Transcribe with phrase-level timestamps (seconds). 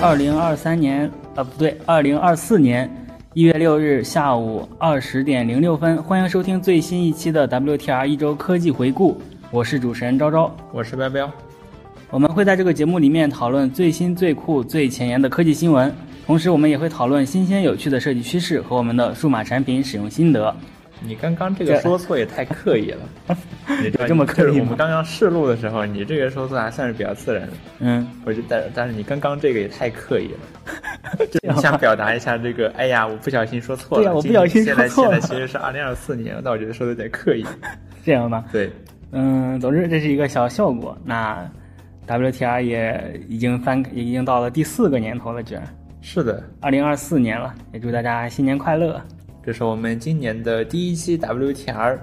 [0.00, 2.90] 二零二三年，呃，不对，二零二四年
[3.32, 9.18] 一月六日下午二十点零六分，欢迎收听最新一期的 WTR 一周科技回顾。
[9.50, 11.30] 我是主持人昭昭，我是彪彪。
[12.10, 15.90] 我们会在这个节目里面讨论最新、最酷、最前沿的科技新闻，
[16.26, 20.54] 同时我们也会讨论新鲜有趣的设计趋势和我们的数码产品使用心得。
[21.04, 23.36] 你刚刚这个说错也太刻意了，
[23.82, 27.52] 你这么刻意我们刚刚试录的时候，你这个说错还算是比较自然的。
[27.80, 32.68] 嗯，我就但但是你刚刚这个也太刻意了， 你想表达一下这个？
[32.76, 34.04] 哎呀，我不小心说错了。
[34.04, 35.20] 对呀，我不小心说错了。
[35.20, 37.44] 现在现在其实是二零二四年，那我觉得说的有点刻意。
[38.04, 38.44] 这样吗？
[38.52, 38.70] 对，
[39.10, 40.96] 嗯，总之这是一个小效果。
[41.04, 41.50] 那
[42.06, 45.64] WTR 也已经翻，已经到了第四个年头了，居然。
[46.04, 49.00] 是的，二零二四年了，也祝大家新年快乐。
[49.42, 51.96] 这是我们今年的第一期 WTR，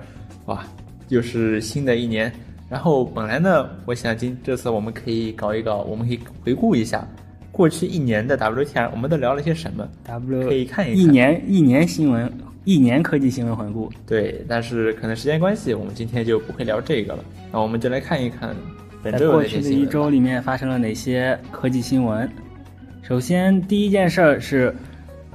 [0.46, 0.64] 哇，
[1.10, 2.32] 又是新的一年。
[2.70, 7.06] 然后本来呢，我想今这次我们可以搞一搞，我们可以回顾一下
[7.52, 12.32] 过去一年的 WTR，我们都聊了些什么？W 可以看一一年一年新闻，
[12.64, 13.92] 一年科技新闻回顾。
[14.08, 17.24] 对，但是可能时间关系，我们今天就不会聊这个了。
[17.52, 18.56] 那我们就来看一看
[19.04, 22.30] 本周过去的一周里面发生了哪些科技新闻。
[23.10, 24.72] 首先第一件事儿是，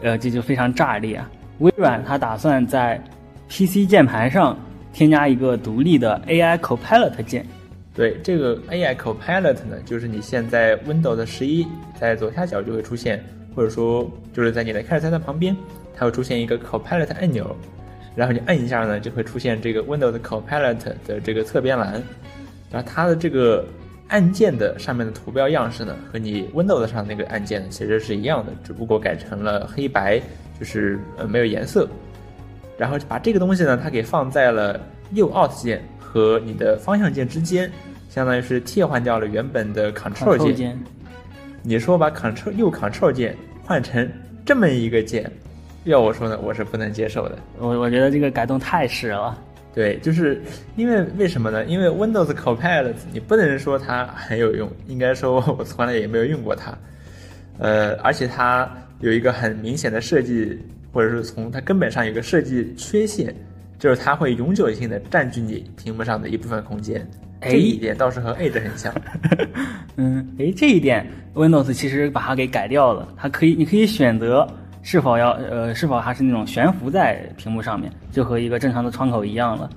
[0.01, 1.29] 呃，这就非常炸裂啊！
[1.59, 3.03] 微软它打算在
[3.49, 4.57] PC 键盘上
[4.93, 7.45] 添加一个独立的 AI Copilot 键。
[7.93, 11.67] 对，这个 AI Copilot 呢，就是你现在 Windows 十一
[11.99, 13.21] 在左下角就会出现，
[13.57, 15.57] 或者说就是在你的开始菜单旁边，
[15.97, 17.57] 它会出现一个 Copilot 按钮，
[18.15, 22.01] 然后你按一下呢，就会出现这个 Windows Copilot 的这个侧边栏，
[22.71, 23.67] 然后它的这个
[24.09, 30.21] 按键的上面的图标样式呢，和你 Windows 上那个按键其实是一样的，只不过改成了黑白。
[30.57, 31.89] 就是呃没有颜色，
[32.79, 34.81] 然后把这个东西呢，它给放在了
[35.11, 37.69] 右 Alt 键和你的方向键之间，
[38.09, 40.79] 相当于是替换掉了原本的 Control 键。
[41.65, 44.09] 你说把 Control 右 Control 键换成
[44.47, 45.29] 这么一个键，
[45.83, 47.37] 要我说呢，我是不能接受的。
[47.59, 49.37] 我我觉得这个改动太屎了。
[49.75, 50.41] 对，就是
[50.77, 51.65] 因为为什么呢？
[51.65, 56.77] 因为 Windows Copilot 你不能说它很有用，应该说我从来也没有用过它。
[57.59, 58.71] 呃，而且它。
[59.01, 60.59] 有一个很明显的设计，
[60.91, 63.35] 或者是从它根本上有个设计缺陷，
[63.79, 67.07] 就是它会永久性的占据你屏幕上的一部分空间。
[67.43, 68.95] 这一点倒是和 Edge 很像。
[69.97, 71.05] 嗯，哎，这一点
[71.35, 74.49] Windows 其实把它给改掉了，它可以，你可以选择
[74.85, 79.69] 是否要，呃，是否还是那种悬浮在屏幕上面，就和一个正常的窗口一样了。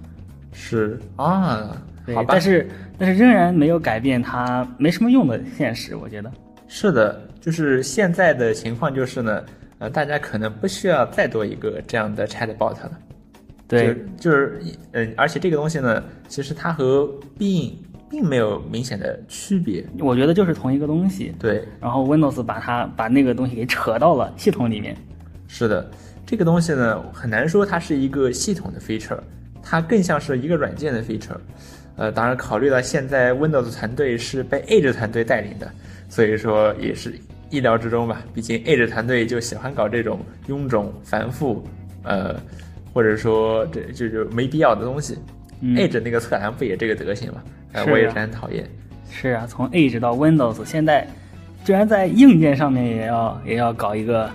[0.51, 1.75] 是啊，
[2.13, 2.25] 好吧。
[2.28, 6.31] 但是，但是仍然没有改变它没什么用的现实，我觉得。
[6.67, 7.19] 是的。
[7.40, 9.41] 就是现在的情况就是呢，
[9.79, 12.91] 呃，大家可能不需要再多一个这样的 Chatbot 了。
[13.66, 17.09] 对，就是，嗯，而且这个东西呢，其实它和
[17.40, 17.72] Bing
[18.09, 19.85] 并没有明显的区别。
[20.00, 21.34] 我觉得就是同一个东西。
[21.40, 21.63] 对。
[21.79, 24.95] 然后 Windows 把它把那个东西给扯到了系统里面。
[25.47, 25.90] 是的，
[26.25, 29.19] 这个东西呢，很难说它是一个系统的 feature，
[29.62, 31.38] 它更像是一个软件的 feature。
[31.96, 35.72] 呃，当然考虑到现在 Windows 团队是被 Edge 团队带领的，
[36.09, 37.13] 所以说也是。
[37.50, 40.19] 意料之中吧，毕竟 Edge 团队就喜欢搞这种
[40.50, 41.66] 臃肿繁复，
[42.03, 42.35] 呃，
[42.94, 45.17] 或者说这就就没必要的东西。
[45.62, 47.44] Edge 那个测量不也这个德行吗？
[47.73, 48.68] 哎，我也是很讨厌。
[49.09, 51.07] 是啊，从 Edge 到 Windows，现在
[51.63, 54.29] 居然在硬件上面也要也要搞一个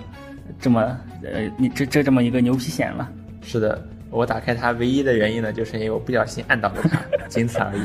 [0.59, 0.81] 这么
[1.23, 3.09] 呃，你这这这么一个牛皮癣了。
[3.41, 7.81] 是的，我打开它唯一的原因呢，就是因为我不小心按到了它， 仅此而已。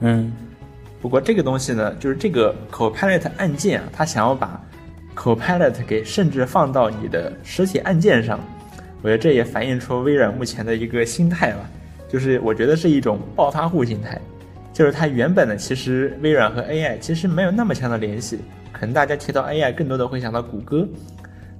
[0.00, 0.32] 嗯。
[0.98, 4.60] 不过这个东西呢，就是这个 Copilot 按键啊，它想要把
[5.14, 8.40] Copilot 给甚至放到你的实体按键上，
[9.02, 11.70] 我觉得这也反映出微软目前的一个心态吧，
[12.16, 14.18] 就是我觉得是一种暴发户心态，
[14.72, 18.38] 就是它原本呢，其实微软和 AI 其实没有那么强的联系，
[18.72, 20.88] 可能大家提到 AI 更多的会想到谷歌，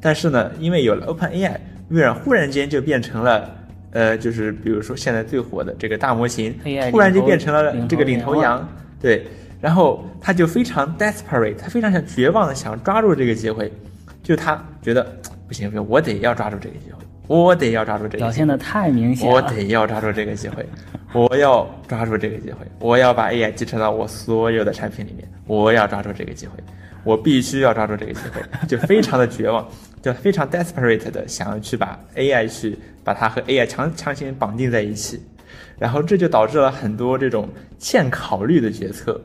[0.00, 1.56] 但是呢，因为有了 OpenAI，
[1.90, 3.54] 微软忽然间就变成了，
[3.90, 6.54] 呃，就是比如说现在最火的这个大模型，
[6.90, 8.66] 突然就变成了这个领头羊。
[8.98, 9.26] 对，
[9.60, 13.70] 然后他就非常 desperate，他非常想绝望的想抓住这个机会，
[14.22, 15.04] 就他觉得
[15.46, 16.95] 不行不行，我得要抓住这个机会，
[17.26, 20.66] 我得要抓住这个，表现的太明显了，我得要抓住这个机会，
[21.12, 26.52] 我要抓住这个机会，我要把 AI 集成到我所有的产品里面，我要抓住这个机会，
[27.04, 29.66] 我必须要抓住这个机会，就非常的绝望，
[30.02, 35.20] 就非常 desperate 的想要去把 AI 去把它和 AI 强强行绑定在一起。
[35.78, 37.46] 然后这就导致了很多这种
[37.78, 39.20] 欠考虑的决策，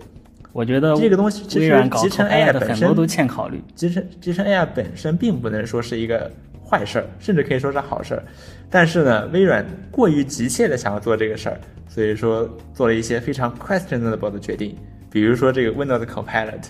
[0.51, 3.61] 我觉得这个东西其实集成 AI 本身很多都欠考虑。
[3.73, 6.29] 集成集成 AI 本身并不能说是一个
[6.71, 8.23] 坏事儿，甚至可以说是好事儿。
[8.69, 11.59] 但是呢，微软过于急切的想要做这个事儿，
[11.89, 14.73] 所以说做了一些非常 questionable 的决定，
[15.11, 16.63] 比如说这个 Windows Copilot，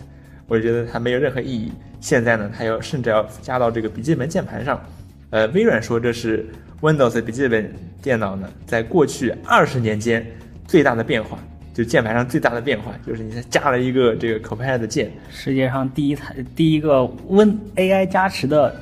[0.48, 1.72] 我觉得它没有任何意义。
[2.00, 4.84] 现在呢，它要甚至要加到这个笔记本键盘上。
[5.30, 6.46] 呃，微软说这是
[6.82, 7.72] Windows 笔记本
[8.02, 10.26] 电脑呢，在过去二十年间
[10.68, 11.38] 最大的变化，
[11.74, 15.12] 就键盘上最大的变化，就是你加了一个这个 Copilot 键。
[15.30, 18.76] 世界上第一台第一个 Win AI 加持的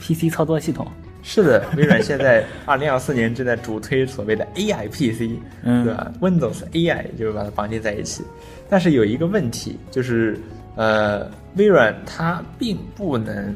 [0.00, 0.86] PC 操作系统。
[1.22, 8.24] 是的，微软现在二零二四年正在主推所谓的 AI PC，嗯对吧？Windows AI 就是把它绑定在一起。
[8.70, 10.38] 但是有一个问题，就是
[10.76, 13.54] 呃，微软它并不能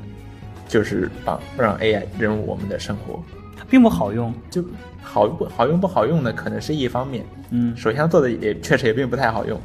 [0.69, 3.19] 就是绑让 AI 融入我们的生活，
[3.57, 4.33] 它并不好用。
[4.51, 4.63] 就
[5.03, 6.35] 好不好用不好用呢？
[6.35, 7.25] 可能是一方面。
[7.49, 9.59] 嗯，首先做的也确实也并不太好用，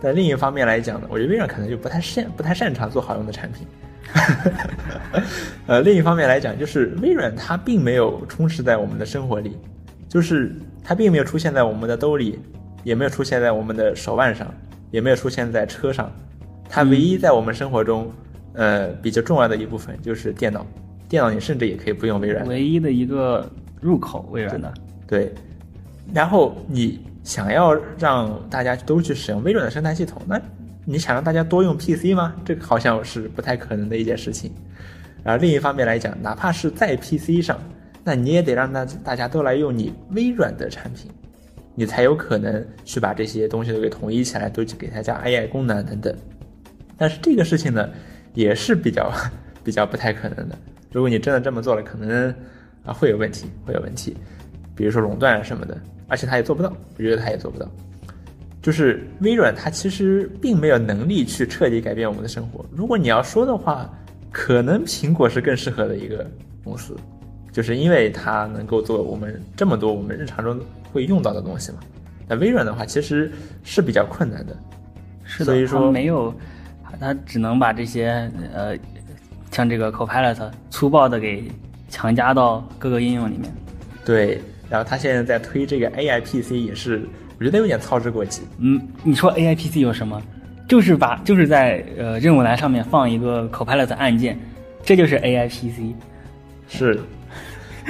[0.00, 3.66] 但另一方面来讲呢，我觉得微软可能就不太擅不太擅长做好用的产品。
[5.66, 9.56] 呃，另一方面来讲，就是微软它并没有充斥在我们的生活里，
[10.08, 12.38] 就是它并没有出现在我们的兜里，
[12.82, 14.52] 也没有出现在我们的手腕上，
[14.90, 16.10] 也没有出现在车上。
[16.68, 18.10] 它唯一在我们生活中，
[18.54, 20.66] 呃，比较重要的一部分就是电脑。
[21.08, 22.46] 电脑你甚至也可以不用微软。
[22.46, 23.48] 唯一的一个
[23.80, 24.72] 入口，微软的。
[25.06, 25.32] 对，
[26.14, 30.40] 然后你想要让大家都去使用微软的生态系统，那
[30.84, 32.34] 你想让大家多用 PC 吗？
[32.44, 34.52] 这个好像是不太可能的一件事情。
[35.22, 37.60] 然后另一方面来讲，哪怕是在 PC 上，
[38.02, 41.10] 那你也得让大大家都来用你微软的产品，
[41.74, 46.14] 你才有可能去把这些东西都给统一起来，都去给它加 AI 功能等等。
[46.96, 47.88] 但是这个事情呢，
[48.32, 49.12] 也是比较
[49.62, 50.58] 比较不太可能的。
[50.90, 52.34] 如果你真的这么做了，可能
[52.84, 54.16] 啊会有问题，会有问题。
[54.74, 55.78] 比如说垄断啊什么的，
[56.08, 57.70] 而且他也做不到，我觉得他也做不到。
[58.62, 62.64] 就是微软，它其实并没有能力去彻底改变我们的生活。
[62.70, 63.90] 如果你要说的话，
[64.30, 66.24] 可能苹果是更适合的一个
[66.62, 66.94] 公司，
[67.50, 70.60] 就是因为它能够做我们这么多我们日常中
[70.92, 71.78] 会用到的东西嘛。
[72.28, 73.32] 那微软的话，其实
[73.64, 74.56] 是比较困难的。
[75.24, 76.32] 是的，所以说没有，
[77.00, 78.76] 它只能把这些呃，
[79.50, 81.50] 像这个 Copilot 粗暴的给
[81.88, 83.52] 强加到各个应用里面。
[84.04, 87.02] 对，然后它现在在推这个 AI PC 也是，
[87.40, 88.42] 我觉得有点操之过急。
[88.58, 90.20] 嗯，你说 AI PC 有什么？
[90.68, 94.38] 就是把就是在呃任务栏上面放一个 Copilot 按键，
[94.84, 95.94] 这就是 AI PC。
[96.68, 97.00] 是，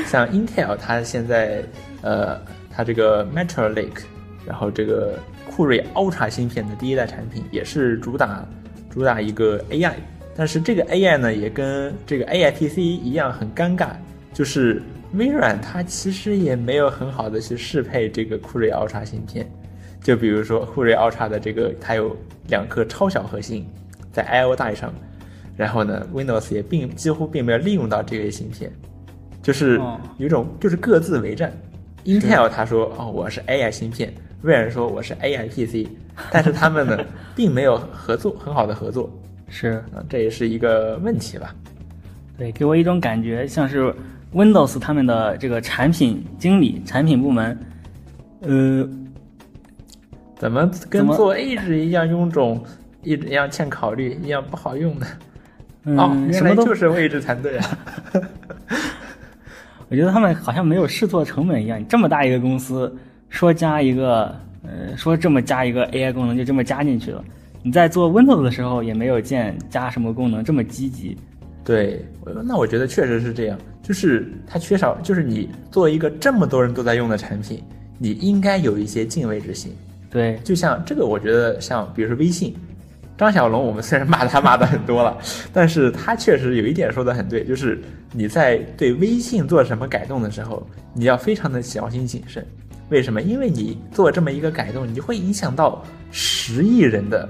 [0.06, 1.64] 像 Intel 它现在
[2.00, 4.02] 呃，它这个 Meteor Lake，
[4.46, 5.18] 然后这个
[5.50, 8.46] 酷睿 Ultra 芯片的第一代产品也是主打
[8.88, 9.94] 主打一个 AI，
[10.36, 13.88] 但是这个 AI 呢也跟这个 AI PC 一样很尴尬，
[14.32, 14.80] 就是
[15.14, 19.50] 微软它其实也没有很好的去适配这个酷睿 Ultra 芯片，
[20.02, 22.16] 就比如说酷睿 Ultra 的这个它有
[22.48, 23.66] 两颗超小核心
[24.12, 24.92] 在 I/O 带上。
[25.56, 28.72] 然后呢，Windows 也并几乎并没有利用到这个芯片，
[29.42, 30.00] 就是哦。
[30.16, 31.52] 有种就是各自为战。
[32.04, 34.10] Intel 他说哦我是 AI 芯片，
[34.40, 35.86] 微软说我是 AI PC，
[36.30, 36.98] 但是他们呢
[37.36, 39.12] 并没有合作很好的合作。
[39.48, 39.84] 是。
[39.94, 41.54] 啊，这也是一个问题吧。
[42.40, 43.94] 对，给我一种感觉，像是
[44.32, 47.58] Windows 他们的这个产品经理、产品部门，
[48.40, 48.88] 呃，
[50.38, 52.64] 怎么跟做 Edge 一样臃肿，
[53.02, 55.06] 一一样欠考虑，一样不好用呢？
[55.84, 57.78] 嗯，哦，原来什么都就是位置团队啊。
[59.90, 61.86] 我觉得他们好像没有试错成本一样。
[61.88, 62.90] 这么大一个公司，
[63.28, 67.22] 说加一个，呃，说这么加一个 AI 功能就这么加进去了。
[67.62, 71.18] 你在做 Windows 的时候也没有见加什么功能这么积极。
[71.70, 72.04] 对，
[72.44, 77.62] 那我觉得确实是这样，就是它缺少，就是你作为一个这么多人都在用的产品，
[77.96, 79.72] 你应该有一些敬畏之心。
[80.10, 82.56] 对，就像这个，我觉得像比如说微信，
[83.16, 85.16] 张小龙，我们虽然骂他骂的很多了，
[85.52, 87.80] 但是他确实有一点说的很对，就是
[88.12, 92.44] 你在对微信做什么改动的时候，你要非常的小心谨慎。
[92.88, 93.22] 为什么？
[93.22, 97.28] 因为你做这么一个改动，你会影响到十亿人的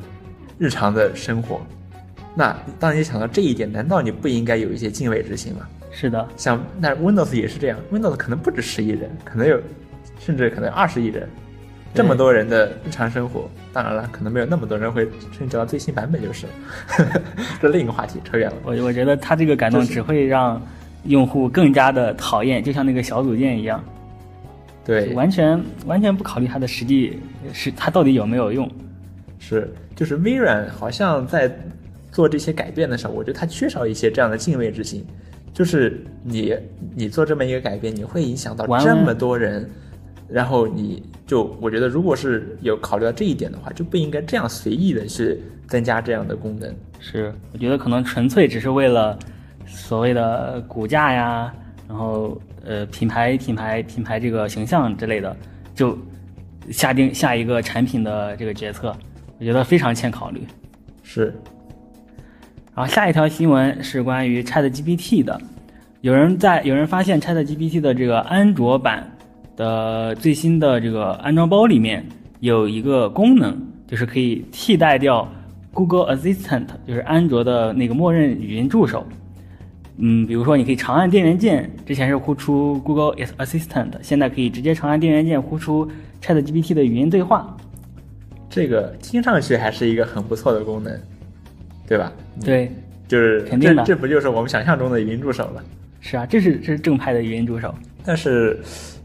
[0.57, 1.61] 日常的生活。
[2.35, 5.67] 那当你想到这一点，难道你不应该有一些敬畏之心吗？
[5.91, 9.61] 是的，像那 Windows 也是这样，Windows 可能不止十亿人，可能有，
[10.21, 11.29] 甚至可能二十亿人，
[11.93, 13.51] 这么多人的日常生活。
[13.73, 16.47] 当然了，可能没有那么多人会升级到最新版本，就是，
[17.61, 18.57] 这另一个话题，扯远了。
[18.63, 20.63] 我我觉得他这个改动只会让
[21.05, 23.83] 用户更加的讨厌，就像那个小组件一样，
[24.85, 27.19] 对，完全完全不考虑它的实际
[27.53, 28.71] 是它到底有没有用。
[29.41, 31.51] 是，就是微软好像在
[32.11, 35.07] 做这些改变的时候，我觉得他缺少一些这样的敬畏之心。
[35.53, 36.55] 就是你
[36.95, 39.69] 你做这么一个改变，你会影响到这么多人，
[40.29, 46.73] 然后你就我觉得，如果是有考虑到这一点的话，就不应该这样随意的去增加这样的功能。
[47.01, 49.19] 是，我觉得可能纯粹只是为了
[49.67, 51.53] 所谓的股价呀，
[51.89, 55.37] 然后呃品牌品牌品牌这个形象之类的，
[55.75, 55.99] 就
[56.71, 58.97] 下定下一个产品的这个决策，
[59.41, 60.47] 我觉得非常欠考虑。
[61.03, 61.35] 是。
[62.81, 65.39] 然后下一条新闻是关于 ChatGPT 的，
[66.01, 69.07] 有人在有人发现 ChatGPT 的这个安卓版
[69.55, 72.03] 的最新的这个安装包里面
[72.39, 73.55] 有一个功能，
[73.87, 75.31] 就是可以替代掉
[75.75, 79.07] Google Assistant，就是安卓的那个默认语音助手。
[79.99, 85.87] 嗯，比如说你可以长按电源键，之前是呼出 Google Assistant，现在可以直接长按电源键呼出
[86.23, 87.55] ChatGPT 的语音对话。
[88.49, 90.99] 这个听上去还是一个很不错的功能。
[91.91, 92.13] 对吧？
[92.45, 92.71] 对，
[93.09, 95.61] 就是肯定的，这不就是我们想象中的语音助手了？
[96.01, 97.75] 是啊，这是这是正派的语音助手。
[98.05, 98.57] 但是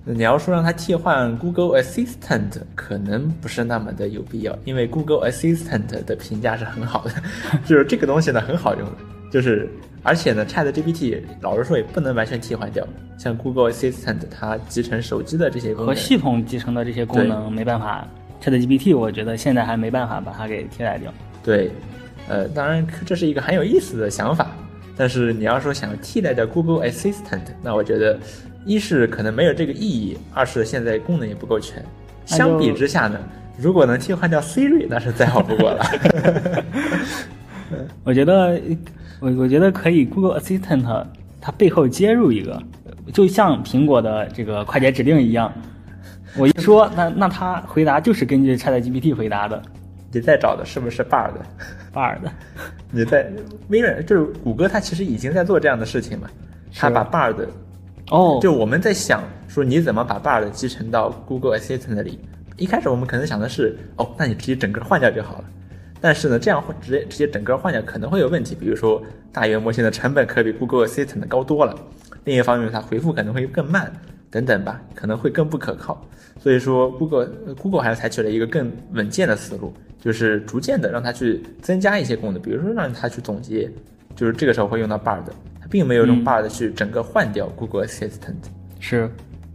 [0.04, 7.14] 你要说让它替换 Google Assistant，可能不是那么的有必要，因为 Google Assistant 的评价是很好的，
[7.66, 8.94] 就是这个东西呢很好用的，
[9.32, 9.68] 就是
[10.04, 12.88] 而且呢 Chat GPT 老实说也不能完全替换掉，
[13.18, 18.08] 像 Google Assistant 它集成手机的这些功能和系统集成的这些功能没办法
[18.44, 21.12] ，Chat GPT 我觉得现在还没办法把它给替代掉。
[21.44, 21.72] 对。
[22.28, 24.50] 呃，当然，这是一个很有意思的想法，
[24.98, 28.18] 但是你要说想替代掉 Google Assistant，那我觉得，
[28.66, 31.84] 一是可能没有这个意义，二是现在功能也不够全。
[32.26, 33.20] 相比之下呢，
[33.60, 35.86] 如果能替换掉 Siri，那是再好不过了。
[38.04, 38.60] 我觉得，
[39.20, 41.06] 我我觉得可以，Google Assistant
[41.40, 42.60] 它背后接入一个，
[43.14, 45.54] 就像苹果的这个快捷指令一样，
[46.36, 49.62] 我一说，那那它回答就是根据 ChatGPT 回答的。
[50.16, 52.20] 你在找的是不是 Bard？Bard，
[52.90, 53.30] 你在
[53.68, 56.30] 微软就是谷歌，它其实已经在做这样的事情嘛。
[56.74, 57.46] 它把 Bard，
[58.12, 62.18] 哦，就我们在想说你怎么把 Bard 集成到 Google Assistant 里。
[62.56, 65.44] 一开始我们可能想的是，哦，那你直接整个换掉就好了。
[66.00, 69.04] 但是呢，这样直接直接整个换掉可能会有问题，比如说
[69.34, 71.78] 大语言模型的成本可比 Google Assistant 高多了。
[72.24, 73.92] 另一方面，它回复可能会更慢，
[74.32, 76.02] 等等吧，可能会更不可靠。
[76.46, 77.26] 所以说，Google
[77.60, 79.74] Google 还是采取了一个更稳健的思路。
[80.00, 83.68] 就是逐渐的让它去增加一些功能，比如说让它去总结，
[84.16, 85.24] 就是这个时候会用到 Bard，
[85.60, 88.36] 它并没有用 Bard 去整个换掉 Google Assistant。
[88.80, 89.10] 是，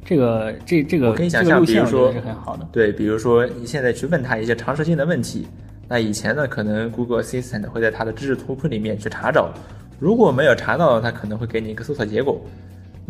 [0.05, 2.69] 这个这这个我可以想象，比如说是很好的。
[2.73, 5.47] 对，比如说你现在去问他一些常识性的问题，
[5.87, 9.55] 那以前呢，可能 Google Assistant 会在它的知识图谱里面去查找，
[10.01, 12.45] 如果没有查到，它可能会给你一个搜索结果。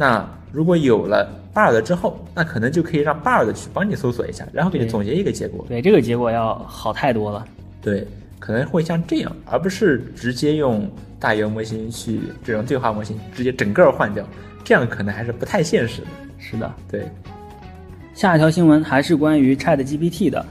[0.00, 5.62] 那如果有了 Bard 之后，那可能就可以让 Bard 去帮你搜索一下，然后给你总结一个结果。
[5.68, 7.44] 对，这个结果要好太多了。
[7.82, 8.06] 对，
[8.38, 14.26] 可能会像这样，而不是直接用大语言模型去这种对话模型直接整个换掉，
[14.64, 16.06] 这样可能还是不太现实的。
[16.38, 17.06] 是的，对。
[18.14, 20.42] 下一条新闻还是关于 ChatGPT 的，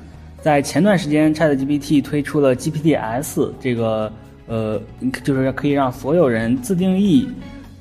[0.41, 4.13] 在前段时间，ChatGPT 推出了 GPTs 这个
[4.45, 4.79] 呃，
[5.23, 7.27] 就是可以让所有人自定义。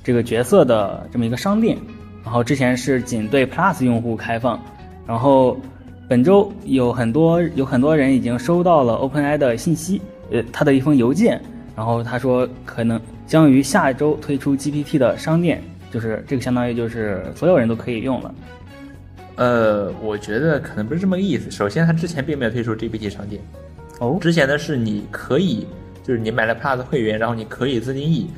[0.03, 1.77] 这个角色的这么一个商店，
[2.25, 4.61] 然后之前是仅对 Plus 用户开放，
[5.07, 5.59] 然后
[6.09, 10.01] 本周有很多有很多人已经收到了 OpenAI 的信息，
[10.31, 11.41] 呃，他的一封邮件，
[11.77, 18.35] 然后他说可能将于下周推出 GPT 的商店，就是这个相当于就是所有人都可以用了。
[19.37, 21.51] 呃，我觉得可能不是这么个意思。
[21.51, 23.41] 首先，他之前并没有推出 GPT 商店，
[24.01, 25.67] 哦，之前的是你可以，
[26.03, 28.29] 就是你买了 Plus 会员，然后你可以自定义。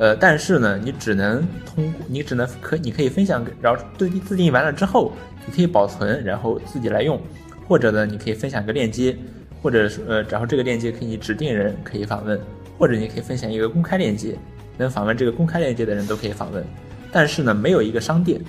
[0.00, 5.12] 呃，但是呢，你只能通过，你只能可，你可以分享，然后自自定义完了之后，
[5.46, 7.20] 你可以保存，然后自己来用，
[7.68, 9.14] 或者呢，你可以分享个链接，
[9.60, 12.40] 或者是呃，然后这个链接可以指定人可以访问，
[12.78, 14.34] 或者你可以分享一个公开链接，
[14.78, 16.64] 能访问这个公开链接的人都可以访问，
[17.12, 18.40] 但是呢，没有一个商店，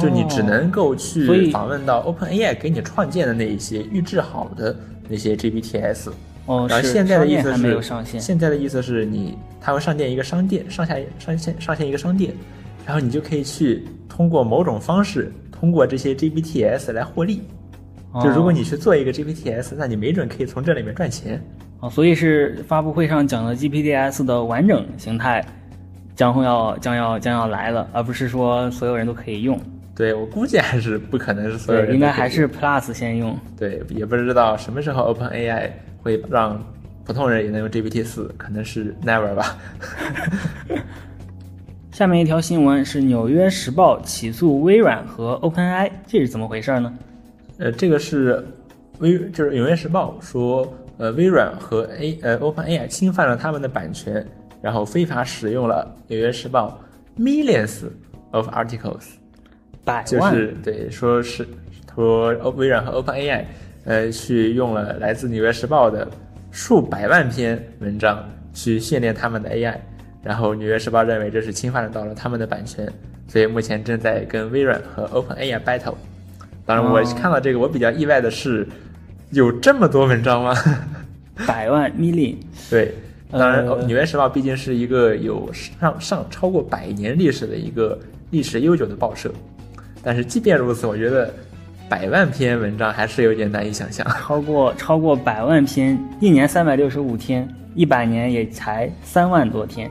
[0.00, 4.74] 就你只能够去访问到 OpenAI 给你创建的那一些预制好的
[5.06, 6.08] 那些 GPTs。
[6.48, 8.18] 哦，然后现在的意思是，线。
[8.18, 12.32] 现在的意思是你，它会上线一个商店，上下上线上线一个商店，
[12.86, 17.42] 然后你就可以去通过某种方式，通过这些 GPTs 来获利。
[18.22, 21.38] 就如果你去做一个 GPTs，那你没准可以从这里面赚钱。
[21.80, 25.44] 哦，所以是发布会上讲的 GPTs 的完整形态，
[26.16, 29.60] 将会要将要将要来了，而不是说所有人都可以用。
[29.94, 31.92] 对我估计还是不可能是所有人。
[31.92, 33.38] 应该还是 Plus 先用。
[33.58, 35.70] 对，也不知道什么时候 OpenAI。
[36.02, 36.62] 会让
[37.04, 39.58] 普通人也能用 GPT 四，可能是 never 吧。
[41.90, 46.96] 下面一条新闻是《纽约时报》起诉微软和 OpenAI，这是怎么回事呢？
[47.58, 48.46] 呃，这个是
[49.00, 54.24] 微，就是《纽约时报》说，呃，微软和 A 呃 OpenAI 侵犯了他们的版权，
[54.62, 56.80] 然后非法使用了《纽约时报》
[57.20, 57.82] millions
[58.30, 59.06] of articles。
[60.04, 61.48] 就百万就是对，说是
[61.94, 63.44] 说微软和 OpenAI，
[63.88, 66.06] 呃，去用了来自《纽约时报》的
[66.50, 69.74] 数百万篇文章去训练他们的 AI，
[70.22, 72.86] 然后《纽约时报》认为这是侵犯到了他们的版权，
[73.26, 75.94] 所以目前正在跟微软和 OpenAI battle。
[76.66, 78.68] 当然，我哦看到这个，我比较意外的是，
[79.30, 80.54] 有这么多文章吗？
[81.48, 82.36] 百万 million，
[82.68, 82.92] 对，
[83.30, 87.98] 当然，呃纽约时报》毕竟是一个有上上超过百年历史的一个
[88.32, 89.32] 历史悠久的报社，
[90.02, 91.32] 但是即便如此，我觉得
[91.88, 94.06] 百万篇文章还是有点难以想象。
[94.20, 99.90] 超过超过百万篇，一年三百六十五天，一百年也才三万多天，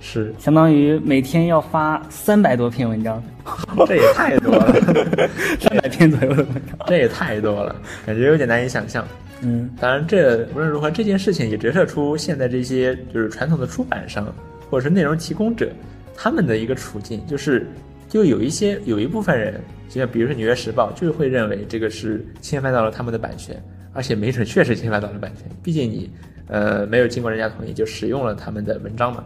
[0.00, 3.22] 是，相当于每天要发三百多篇文章，
[3.86, 4.72] 这也太多了，
[5.58, 6.86] 三百篇左右的文章。
[6.86, 7.74] 这也太多了，
[8.06, 9.04] 感觉有点难以想象。
[9.40, 14.32] 嗯，当然，这无论如何，这件事情也折射出现在这些就是传统的出版商
[14.70, 15.68] 或者是内容提供者
[16.16, 17.66] 他们的一个处境，就是
[18.12, 23.58] 就有一些有一部分人，就像比如说《纽约时报》，就是会认为这个是侵犯到了他们的版权，
[23.94, 26.10] 而且没准确实侵犯到了版权，毕竟你
[26.46, 29.24] 呃没有经过人家同意就使用了他们的文章嘛。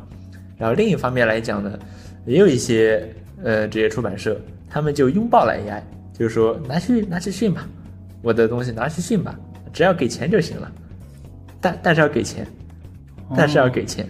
[0.56, 1.76] 然后另一方面来讲呢，
[2.26, 3.12] 也有一些
[3.42, 4.40] 呃职业出版社，
[4.70, 5.82] 他们就拥抱了 AI，
[6.16, 7.68] 就是说拿去拿去训吧，
[8.22, 9.36] 我的东西拿去训吧，
[9.72, 10.70] 只要给钱就行了，
[11.60, 12.46] 但但是要给钱，
[13.36, 14.08] 但是要给钱。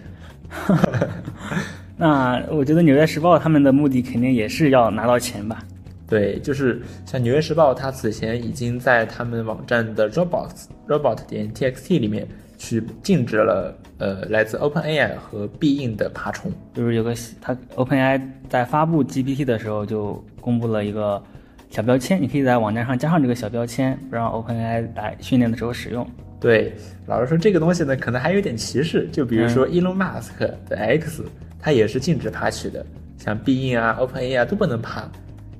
[1.97, 5.63] 那我觉得《纽约时报》他们的目的肯定也是要拿到钱吧？
[6.07, 12.25] 对，就是像《纽约时报》，它此前已经在他们网站的 robots robot 点 txt 里面
[12.57, 16.51] 去禁止了呃来自 OpenAI 和必应的爬虫。
[16.73, 21.21] 就是有个它 OpenAI 在发布 GPT 的时候就公布了一个
[21.69, 26.07] 小标签，你可以在网站上加上这个小标签，不让 OpenAI 来训练的时候使用。
[26.39, 26.71] 对，
[27.07, 29.09] 老实说，这个东西呢，可能还有点歧视。
[29.11, 30.37] 就比如说 Elon Musk
[30.69, 31.25] 的 X，、
[31.67, 32.85] 它也是禁止爬取的，
[33.17, 35.03] 像必应啊、OpenAI 啊都不能爬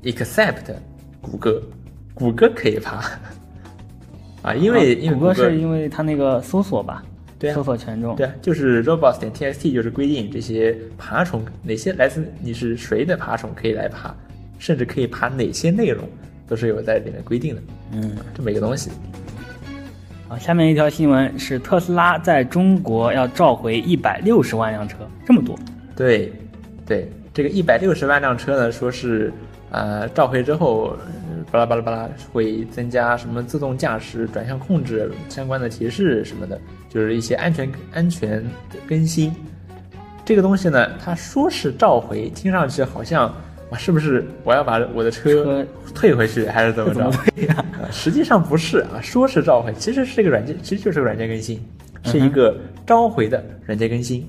[0.03, 0.73] ，except
[1.19, 1.61] 谷歌，
[2.13, 3.03] 谷歌可以爬。
[4.41, 7.03] 啊，因为、因为谷歌是因为它那个搜索吧，
[7.37, 8.15] 对啊搜索权重。
[8.15, 14.15] 对啊，就是 robots 点 txt 就是规定这些爬虫哪些来自你是谁的爬虫可以来爬，
[14.57, 16.07] 甚至可以爬哪些内容，
[16.47, 17.61] 都是有在里面规定的。
[17.91, 18.89] 嗯，这么一个东西。
[20.29, 25.59] 好，下面一条新闻是特斯拉在中国要召回一百六十万辆车，这么多。
[25.97, 26.31] 对，
[26.85, 29.33] 对，这个一百六十万辆车呢，说是
[29.71, 39.33] 呃召回之后，呃巴拉巴拉巴拉会增加什么自动驾驶、转向控制相关的提示什么的，就是一些安全安全的更新。
[40.23, 43.33] 这个东西呢，它说是召回，听上去好像
[43.71, 47.11] 哇，是不是我要把我的车车退回去，还是怎么着？
[47.91, 51.59] 实际上不是啊，说是召回，其实是一个软件，其实就是个软件更新，
[52.03, 52.55] 是一个
[52.85, 54.27] 召回的软件更新。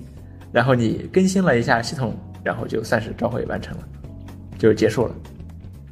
[0.53, 3.85] 然后你更新了一下系统，然后就算是召回完成了，
[4.59, 5.15] 就结束了。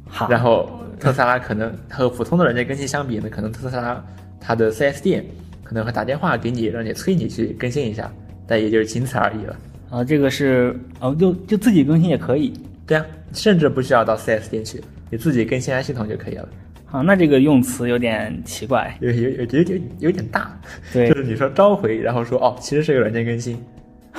[0.07, 4.03] 好，然后特斯拉可能和普通的软件更新相比呢，可能特斯拉
[4.39, 5.25] 它的 4S 店
[5.63, 8.11] 可能会打电话给你，让你催你去更新一下，
[8.47, 9.55] 但也就是仅此而已了。
[9.89, 12.53] 啊，这个是哦，就就自己更新也可以。
[12.85, 16.49] 对啊，甚至不需要到 4S 店去，你自己更新下系统就可以了。
[16.89, 18.97] 啊，那这个用词有点奇怪。
[19.01, 20.57] 有有有有有有点大，
[20.93, 23.61] 对就是你说召回，然后说哦，其实是个软件更新，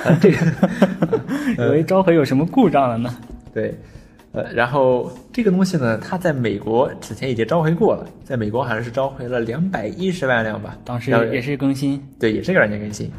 [0.03, 0.37] 啊，这个
[1.57, 3.13] 以为召回有什么故障了呢？
[3.53, 3.73] 对，
[4.31, 13.11] 呃，然后这个东西呢，它在美国此前已经召回过了，在美国好像是召回了两百一十万辆吧，当时也是更新对，也是个软件更新，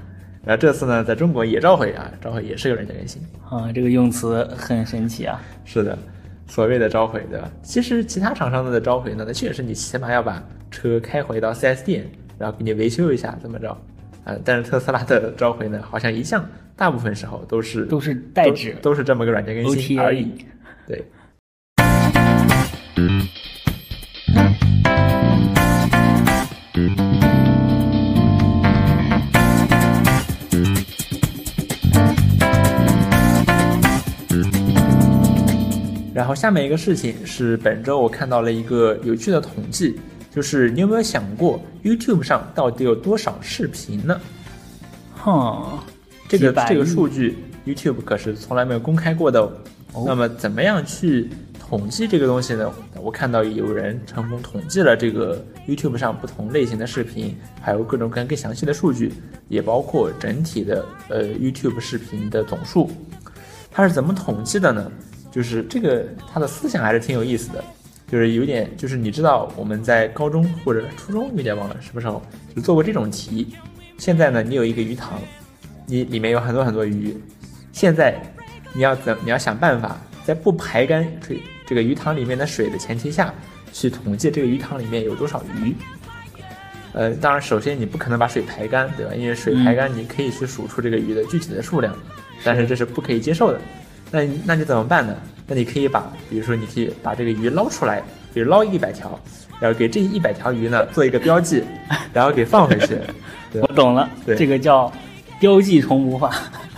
[0.45, 5.41] 然后这次呢，在中国也召回啊，召回也是个软件更新，啊，这个用词很神奇啊。
[5.65, 5.99] 是的，
[6.47, 7.51] 所谓的召回，对吧？
[7.63, 12.07] 其实其他厂商的召回呢，那确实你起码要把车开回到 4S 店，
[12.39, 13.77] 然后给你维修一下，怎么着。
[14.25, 20.33] 啊、但是特斯拉的召回呢，好像一向大部分时候都是都是代指都都是这么个软件更新而已。
[20.87, 21.05] 对，
[36.13, 39.99] 然后下面一个事情是本周我看到了一个有趣的统计，
[40.31, 44.21] 就是你有没有想过 YouTube 上到底有多少视频呢？
[45.17, 45.79] 哼，
[46.29, 49.53] 这个这个数据 YouTube 可是从来没有公开过的哦。
[49.93, 52.73] 哦那么怎么样去统计这个东西呢？
[53.03, 59.13] 我看到有人成功统计了这个 YouTube 上不同类型的视频，还有各种各样更详细的数据，
[59.49, 62.91] 也包括整体的呃 YouTube 视频的总数。
[63.71, 64.91] 它是怎么统计的呢？
[65.31, 67.63] 就是这个它的思想还是挺有意思的，
[68.11, 72.21] 就是有点就是你知道我们在高中或者初中有点忘了什么时候
[72.57, 73.55] 就做过这种题。
[73.99, 75.21] 现在呢，你有一个鱼塘，
[75.87, 77.17] 你里面有很多很多鱼，
[77.73, 78.21] 现在
[78.73, 83.33] 你要怎你要想办法在不排干这这个鱼塘里面的水的前提下，
[83.73, 85.75] 去统计这个鱼塘里面有多少鱼。
[86.93, 89.15] 呃，当然，首先你不可能把水排干，对吧？
[89.15, 91.95] 因为水排干，你可以去数出这个鱼的具体的数量，
[92.43, 93.61] 但是这是不可以接受的。
[94.11, 95.17] 那那你怎么办呢？
[95.51, 98.01] 那你可以把，比如说，你可以把这个鱼捞出来，
[98.33, 99.19] 比如捞一百条，
[99.59, 101.65] 然后给这一百条鱼呢做一个标记，
[102.15, 102.97] 然后给放回去。
[103.61, 104.91] 我懂了，对这个叫
[105.41, 106.33] 标记重捕法。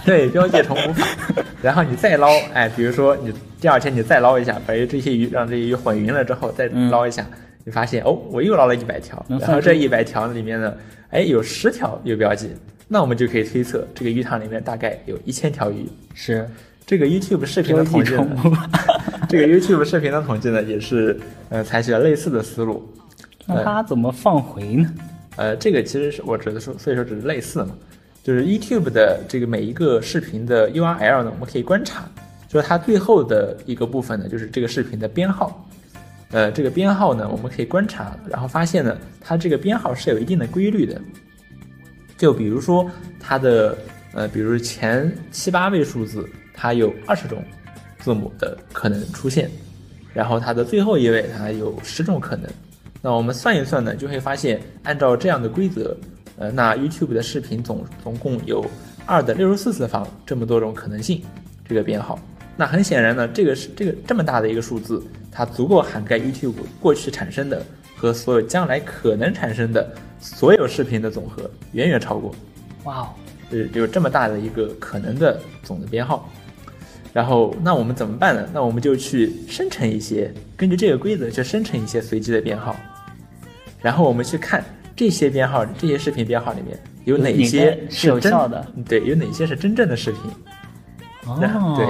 [0.06, 1.06] 对，标记重捕法。
[1.60, 3.30] 然后你再捞，哎，比如说你
[3.60, 7.26] 第二天你再捞一下，把这些鱼让这些鱼混匀了之后再捞一下。
[7.64, 10.74] 你发现哦，我又捞了一百条，然后这一百条里面呢，
[11.10, 12.50] 哎，有十条有标记，
[12.88, 15.86] 那我们就可以推测这个鱼塘里面大概有一千条鱼。
[16.14, 16.48] 是
[16.86, 18.10] 这个 YouTube 视频的统计，
[19.28, 21.18] 这个 YouTube 视频的统计呢，也是
[21.48, 22.86] 呃采取了类似的思路。
[23.46, 24.92] 那它怎么放回呢？
[25.36, 27.70] 呃，这个其实是我指的说，所以说只是类似嘛，
[28.22, 32.04] 就是 YouTube 的这个每一个视频的 URL 呢，我们可以观察，
[32.48, 35.66] 就是它最后的一个部分呢，就是这个视频的编号。
[36.30, 41.00] 呃，这个编号呢，我们可以观察，然后发现呢，它这个编号是有一定的规律的。
[42.16, 43.76] 就比如说它的
[44.14, 47.42] 呃，比如前七八位数字，它有二十种
[47.98, 49.50] 字母的可能出现，
[50.12, 52.50] 然后它的最后一位它有十种可能。
[53.00, 55.96] 那我们算一算呢，就会发现，按照这样的规则，
[56.38, 58.64] 呃，那 YouTube 的视频总总共有
[59.06, 61.22] 二的六十四次方这么多种可能性，
[61.66, 62.18] 这个编号。
[62.56, 65.02] 那很显然呢，这个是这个这么大的一个数字。
[65.34, 67.64] 它足够涵盖 YouTube 过去产生的
[67.96, 72.34] 和所有将来可能产生的所有视频的总和，远远超过。
[72.84, 73.08] 哇哦，
[73.50, 76.30] 是有这么大的一个可能的总的编号。
[77.12, 78.48] 然后，那我们怎么办呢？
[78.54, 82.74] 那我们就去生成一些，根据这个规则去生成一些随机的编号。
[83.80, 84.64] 然后我们去看
[84.96, 88.66] 这些编号，这些视频编号里面有哪些是有效的？
[88.88, 90.20] 对，有哪些是真正的视频？
[91.26, 91.86] 哦，对。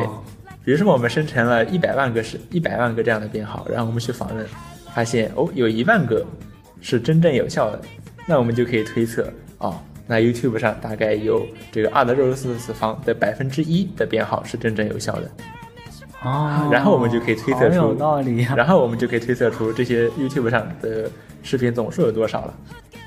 [0.64, 4.46] 比如说，我们生成了一百万个是一百万个这样的编号，然后我们去访问，
[4.94, 6.24] 发现哦，有一万个
[6.80, 7.80] 是真正有效的，
[8.26, 9.76] 那我们就可以推测哦，
[10.12, 15.30] 那 YouTube 上大概有这个二的六十四次方的百分之一的编号是真正有效的，
[16.22, 21.10] 哦，然后我们就可以推测出，有道理，然后我们就可以推测出这些 YouTube 上的
[21.42, 22.54] 视频总数有多少了，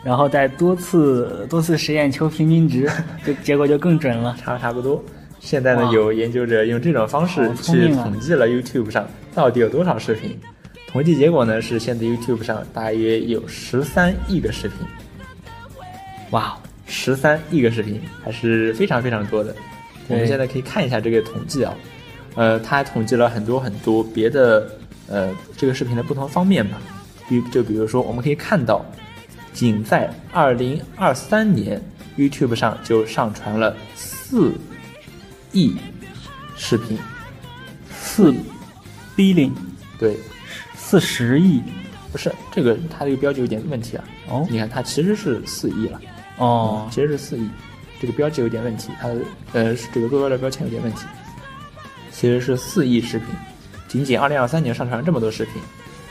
[0.04, 2.90] 然后再多次多次实验求平均值，
[3.24, 5.04] 就结果就更准了，差差不多。
[5.40, 10.36] 现在呢，有研究者用这种方式去统计了 YouTube 上到底有多少视频。
[10.92, 14.78] 统计结果呢是，现在 YouTube 上大约有十三亿个视频。
[16.32, 16.58] 哇，
[16.98, 19.54] 十三亿个视频还是非常非常多的。
[20.08, 21.74] 我们现在可以看一下这个统计啊，
[22.36, 24.70] 呃，它统计了很多很多别的
[25.08, 26.82] 呃这个视频的不同方面吧。
[27.28, 28.86] 比就比如说，我们可以看到，
[29.52, 31.82] 仅在二零二三年
[32.18, 34.54] ，YouTube 上就上传了四。
[35.56, 35.74] 亿
[36.58, 36.98] 视频，
[37.90, 38.34] 四
[39.16, 39.52] billion，
[39.98, 40.18] 对，
[40.76, 41.62] 四十亿，
[42.12, 44.04] 不是这个，它这个标记有点问题啊。
[44.28, 46.02] 哦，你看它其实是四亿了。
[46.38, 47.50] 哦，其实是四亿，
[48.00, 49.08] 这个标记有点问题，它
[49.54, 51.06] 呃这个坐标的标签有点问题。
[52.12, 53.28] 其实是四亿视频，
[53.88, 55.62] 仅仅二零二三年上传了这么多视频，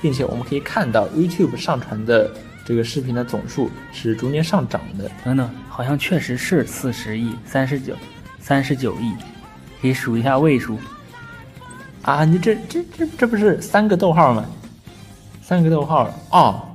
[0.02, 2.30] 并且我们可以看到 YouTube 上传的
[2.64, 5.10] 这个视频的总数是逐年上涨的。
[5.24, 7.94] 等等，好像确实是四十亿，三十九，
[8.38, 9.12] 三十九亿。
[9.80, 10.78] 可以数一下位数，
[12.00, 14.42] 啊，你这这这这不是三个逗号吗？
[15.42, 16.68] 三个逗号，哦，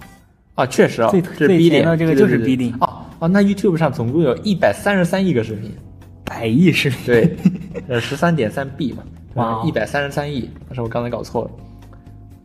[0.54, 2.89] 啊，确实哦，最最前的这个就是 B 零，哦
[3.20, 5.72] 哦，那 YouTube 上总共有一百三十三亿个视频，
[6.24, 7.36] 百亿视频，对，
[7.88, 9.04] 呃，十三点三 B 嘛，
[9.36, 11.52] 哇，一百三十三亿，但是我刚才搞错了，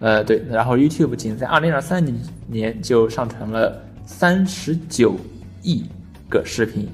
[0.00, 2.04] 呃，对，然后 YouTube 仅在二零二三
[2.48, 5.14] 年就上传了三十九
[5.62, 5.84] 亿
[6.28, 6.88] 个视频，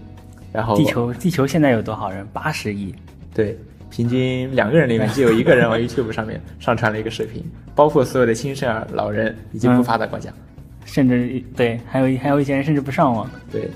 [0.52, 2.26] 然后地球地球现在有多少人？
[2.32, 2.94] 八十亿。
[3.32, 7.42] 对，平均两个人里面就有一个人往 YouTube 上面上传了一个视频，
[7.74, 10.30] 包括所有的新生儿、老人以及不发达国家，
[10.90, 13.30] 甚至对，还有还有一些人甚至不上网。
[13.52, 13.70] 对，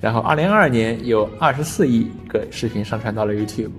[0.00, 3.70] 然后二零二二年有二十四亿个视频上传到了 YouTube，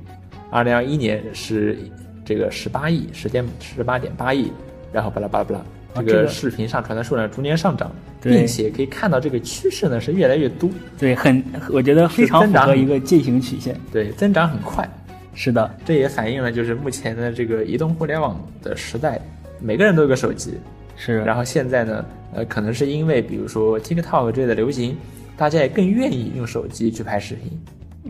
[0.50, 1.78] 二零二一年是
[2.26, 4.52] 这个十八亿，十点十八点八亿，
[4.92, 7.90] 然后巴拉巴拉巴拉，这个视频上传的数量逐年上涨，
[8.22, 10.70] 并且可以看到这个趋势呢是越来越多。
[11.00, 13.74] 对，很我觉得非常符合一个进行曲线。
[13.90, 14.86] 对，增长很快。
[15.34, 19.18] 是的，这也反映了就是目前的这个移动互联网的时代，
[19.62, 20.56] 每个人都有个手机。
[21.04, 21.22] 是。
[21.22, 24.96] 然后现在呢，呃，可能是因为比如说 TikTok 这类的流行，
[25.36, 27.60] 大家也更愿意用手机去拍视频。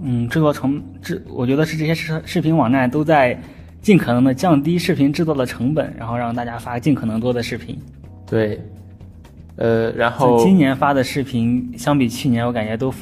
[0.03, 3.39] 嗯，制作成制，我觉得是这些视视频网站都在
[3.81, 7.79] 尽可能的降低视频制作的成本，然后让大家发尽可能多的视频。
[8.25, 8.59] 对。
[9.57, 12.93] 呃，然后今年发的视频相比去年，我感觉都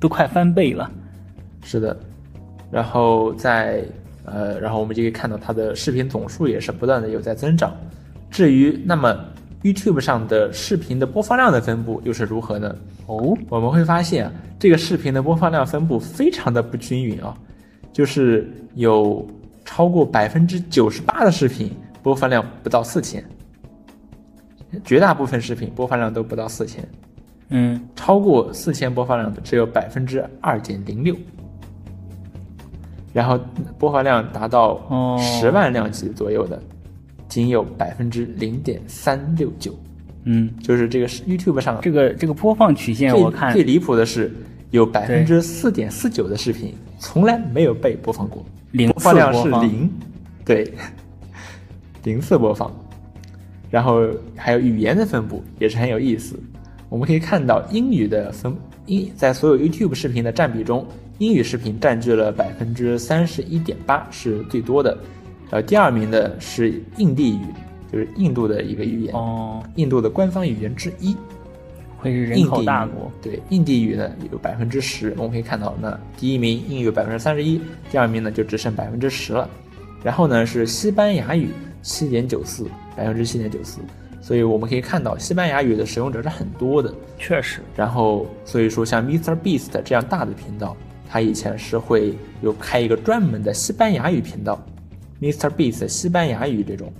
[0.00, 0.90] 都快翻倍了。
[1.62, 1.96] 是的。
[2.70, 3.84] 然后在
[4.24, 7.72] 呃，然后我们就可以看到它的视频总数也是不断的有在增长。
[8.30, 9.16] 至于那么
[9.62, 12.74] YouTube 上的视频的播放量的分布又是如何呢？
[13.06, 17.36] 哦，我们会发现啊，这个视频的播放量分布非常的不均匀啊，
[17.92, 19.26] 就是有
[19.64, 21.70] 超过百分之九十八的视频
[22.02, 23.24] 播放量不到四千，
[24.84, 26.88] 绝大部分视频播放量都不到四千，
[27.48, 31.16] 嗯，超过四千播放量的只有百分之二点零六，
[33.12, 33.38] 然后
[33.78, 35.18] 播放量达到哦。
[35.20, 36.62] 十万量级左右的，
[37.28, 39.78] 仅有百分之零点三六九，
[40.24, 44.32] 嗯，就是这个是 YouTube 上这个这个播放曲线我看最离谱的是，
[44.70, 49.62] 有百分之四点四九的视频从来没有被播放过，零播放量次播放。
[49.62, 49.90] 是零，
[50.44, 50.72] 对，
[52.04, 52.74] 零次播放。
[53.70, 56.40] 然后还有语言的分布也是很有意思，
[56.88, 60.86] 我们可以看到英语的分英在所有 YouTube 视频的占比中，
[61.18, 64.96] 英语视频占据了百分之三十一点八，是最多的。
[65.50, 67.46] 呃，第二名的是印地语，
[67.92, 71.16] 就是印度的一个语言，哦，印度的官方语言之一。
[72.00, 79.50] 会是人口大国，对，印地语呢有百分之十，我们可以看到，那第一名印语有百分之三十一，第二名呢就只剩百分之十了。
[80.04, 81.48] 然后呢是西班牙语
[81.82, 83.80] 七点九四，百分之七点九四，
[84.20, 86.94] 所以我们可以看到西班牙语的使用者是很多的。
[87.18, 89.36] 确实，然后所以说像 Mr.
[89.36, 90.76] Beast 这样大的频道，
[91.10, 94.64] 他以前是会有开一个专门的西班牙语频道
[95.20, 95.50] ，Mr.
[95.50, 96.92] Beast 西班牙语这种，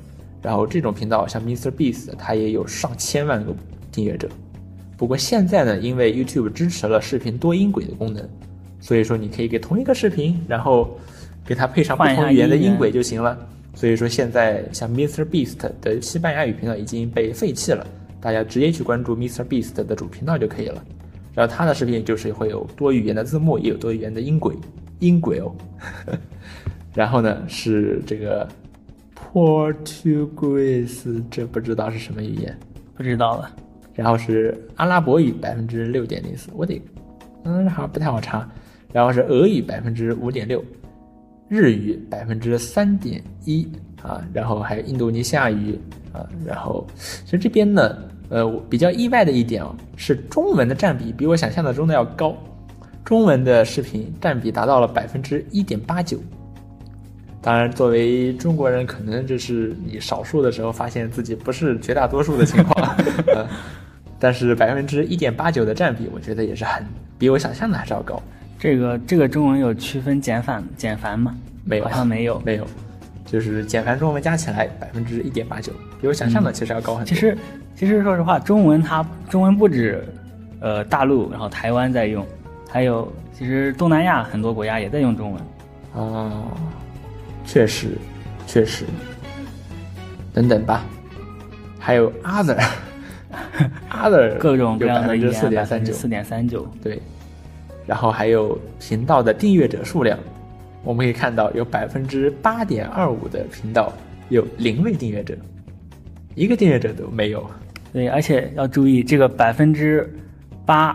[0.43, 1.71] 然后这种频道像 Mr.
[1.71, 3.55] Beast 它也有上千万个
[3.91, 4.29] 订阅者。
[4.97, 8.29] 不过现在呢，因为 YouTube 支持了视频多音轨的功能，
[8.81, 10.99] 所以说你可以给同一个视频，然后
[11.47, 13.39] 给它配上不同语言的音轨就行了。
[13.75, 15.25] 所以说现在像 Mr.
[15.25, 17.87] Beast 的西班牙语频道已经被废弃了，
[18.21, 19.45] 大家直接去关注 Mr.
[19.45, 20.85] Beast 的主频道就可以了。
[21.33, 24.57] 然后他的视频就是会有多语言的字幕，也有多语言的音轨，
[24.99, 25.55] 音轨哦。
[26.99, 28.49] 然后呢是这个
[29.33, 32.59] Portuguese，这不知道是什么语言。
[32.97, 33.55] 不知道了。
[33.95, 36.83] 然后是阿拉伯语百分之六点零四，我得，
[37.45, 38.51] 嗯，好像不太好查。
[38.93, 40.61] 然后是俄语百分之五点六，
[41.47, 43.69] 日语百分之三点一
[44.03, 45.79] 啊，然后还有印度尼西亚语
[46.13, 46.85] 啊，然后
[47.25, 47.97] 其实这边呢，
[48.31, 52.37] 呃，我比较意外的一点啊，是中文的占比比我想象的中的要高，
[53.05, 56.19] 中文的视频占比达到了百分之一点八九。
[57.49, 62.95] 当然，作为中国人，可能这是你少数的时候发现自己不是绝大多数的情况。
[63.35, 63.47] 呃
[64.21, 66.85] 但是百分之一点八九的占比，我觉得也是很
[67.17, 68.23] 比我想象的还是要高。
[68.59, 71.35] 这个这个中文有区分简繁简繁吗？
[71.65, 72.39] 没有好像没有。
[72.45, 72.67] 没有，
[73.25, 77.09] 就是简繁中文加起来百分之一点八九，比我想象的其实要高很多。
[77.09, 77.39] 其实
[77.75, 80.05] 其实说实话，中文它中文不止
[80.61, 82.27] 呃大陆，然后台湾在用，
[82.69, 85.43] 还有其实东南亚很多国家也在用中文。
[85.95, 86.45] 啊，
[87.49, 87.97] 确实，
[88.47, 88.85] 确实，
[90.35, 90.85] 等等吧，
[91.79, 92.67] 还有 other，other
[94.39, 96.71] 各种各样的语言，四点三九，四点三九。
[96.83, 97.01] 对，
[97.87, 100.19] 然后还有频道的订阅者数量，
[100.85, 103.91] 我们可以看到有百分之八点二五的频道
[104.29, 105.35] 有零位订阅者，
[106.35, 107.51] 一个订阅者都没有。
[107.95, 110.07] 对，而且要注意，这个百分之
[110.67, 110.95] 八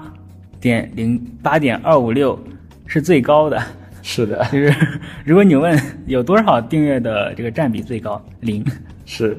[0.62, 2.40] 点零八点二五六
[2.86, 3.60] 是最高的。
[4.04, 4.72] 是的， 就是
[5.26, 8.64] 如果你问有多少订阅的这个占比最高，零。
[9.06, 9.36] 是，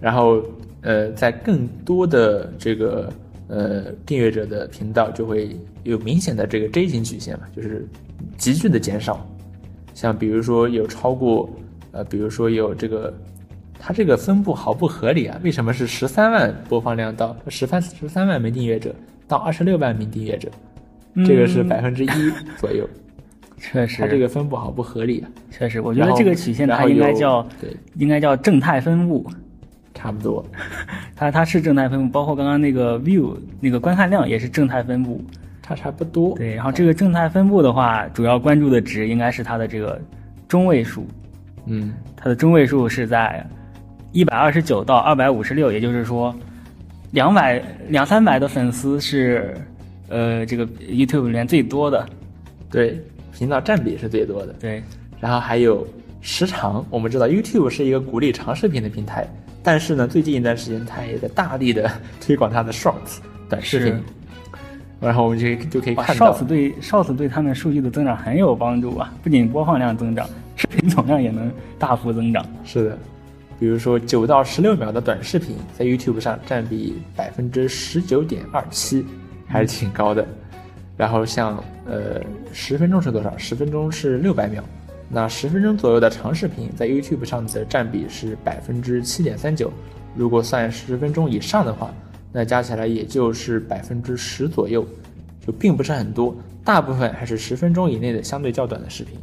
[0.00, 0.42] 然后
[0.82, 3.12] 呃，在更多的这个
[3.46, 7.86] 呃订阅者的频道就会有明显的这个 J 型曲线嘛，就是
[8.36, 9.24] 急剧的减少。
[9.94, 11.48] 像比如说有超过
[11.92, 13.12] 呃，比如说有这个，
[13.78, 15.40] 它这个分布好不合理啊？
[15.42, 18.94] 为什么是十三万播放量到十三十三万名订阅者
[19.26, 20.48] 到二十六万名订阅者？
[21.26, 22.08] 这个是嗯百分之一
[22.58, 22.88] 左右，
[23.58, 25.28] 确实，它这个分布好不合理啊！
[25.50, 29.28] 确实，我觉得这个曲线它应该叫对，应该叫正态分布。
[29.94, 30.44] 差不多。
[31.16, 35.20] 它它是正态分布，包括刚刚那个 view 那个观看量也是正态分布。
[35.60, 36.36] 差差不多。
[36.36, 40.00] 对，然后这个正态分布的话，主要关注的值应该是它的这个
[40.46, 41.06] 中位数，
[41.66, 43.44] 嗯，它的中位数是在
[44.12, 46.34] 一百二十九到二百五十六，也就是说，
[47.10, 49.54] 两百两三百的粉丝是
[50.08, 52.06] 呃这个 YouTube 里面最多的。
[52.70, 52.98] 对，
[53.32, 54.52] 频道占比是最多的。
[54.60, 54.82] 对，
[55.20, 55.86] 然后还有
[56.20, 59.26] 时长，我们知道 YouTube 是一个鼓励长视频的平台，
[59.62, 64.02] 但是呢，最近一段时间它也在大力的推广它的 Shorts 短视频，
[65.00, 72.44] 然后我们就可以就可以看到，Shorts 对 Shorts 对他们数据的增长很有帮助啊，不仅播放量增长，视频总量也能大幅增长。
[72.64, 72.98] 是的，
[73.60, 79.04] 比如说九到十六秒的短视频，在 YouTube 上占比百分之十九点二七，
[79.46, 80.26] 还是挺高的。
[80.98, 81.56] 然后像
[81.86, 82.20] 呃
[82.52, 83.34] 十分钟是多少？
[83.38, 84.62] 十分钟是六百秒，
[85.08, 89.72] 那十分钟左右的长视频在 YouTube 上的占比是百分之七点三九，
[90.16, 91.94] 如果算十分钟以上的话，
[92.32, 94.84] 那加起来也就是百分之十左右，
[95.46, 99.16] 就并不是很多，大部分还是十分钟以内的相对较短的视频。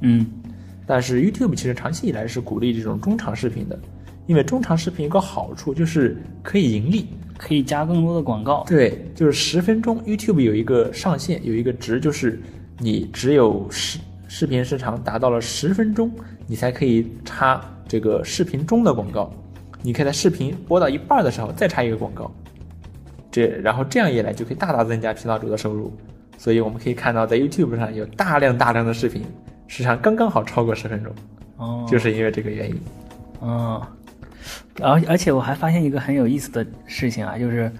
[0.00, 0.26] 嗯，
[0.84, 3.78] 但是 YouTube 其实长期以来是鼓励这种中长视频的，
[4.26, 7.06] 因为中长视频有个好处就是可以盈利。
[7.42, 8.62] 可以加更多的广告。
[8.68, 12.38] 对，就是十分钟，YouTube 有一个上限，有一个值，就是
[12.78, 13.98] 你只有视
[14.28, 16.12] 视频时长达到了十分钟，
[16.46, 19.32] 你才可以插这个视频中的广告。
[19.82, 22.30] 你可以在视频播到一半的时候再插一个广告，
[23.30, 25.90] 这然后这样一来就可以大大增加频道主的收入。
[26.36, 29.22] 所以我们可以看到，在 YouTube 上有大量大量的视频
[29.66, 31.12] 时长刚刚好超过十分钟，
[31.56, 32.80] 哦，就是因为这个原因。
[33.42, 33.80] 嗯，
[34.80, 37.70] 而而且我还发现一个很有意思的事情啊，就是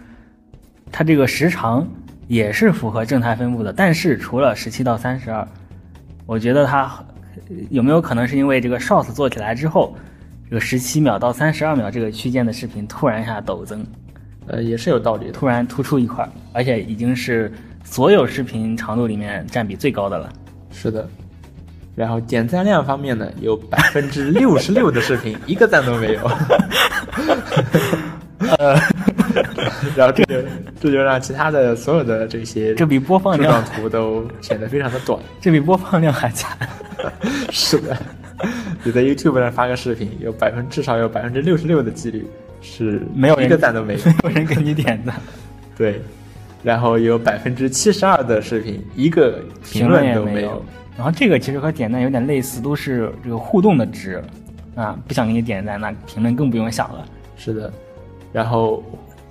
[0.92, 1.86] 它这个时长
[2.28, 5.46] 也是符合正态分布的，但是除了十七到三十二，
[6.26, 6.84] 我觉得它
[7.48, 9.96] 呃有没有可能是因为这个 Shorts 做起来之后，
[10.48, 13.84] 这个十七秒到三十二秒这个区间的视频突然一下陡增，
[14.46, 15.32] 呃，也是有道理的。
[15.32, 20.32] 突然突出一块儿，而且已经是所有视频长度里面占比最高的了。
[20.70, 21.08] 是的，
[22.00, 26.30] 然后点赞量方面呢，有百分之六十六的视频一个赞都没有，
[28.56, 28.74] 呃，
[29.94, 30.34] 然后这就
[30.80, 35.20] 这就让其他的所有的这些这比播放量图都显得非常的短。
[35.42, 36.56] 这比播放量还惨。
[37.52, 37.94] 是的，
[38.82, 42.26] 你在 YouTube 上发个视频，有百分至少有百分之六十六的几率
[42.62, 44.00] 是没有人一个赞都没有。
[44.06, 45.14] 没有人给你点赞，
[45.76, 46.00] 对，
[46.62, 49.38] 然后有百分之七十二的视频一个
[49.70, 50.64] 评论论都没有。。
[51.00, 54.22] 然后这个其实和点赞有点类似，都是这个互动的值
[54.74, 57.06] 啊，不想给你点赞，那评论更不用想了。
[57.38, 57.72] 是的，
[58.34, 58.84] 然后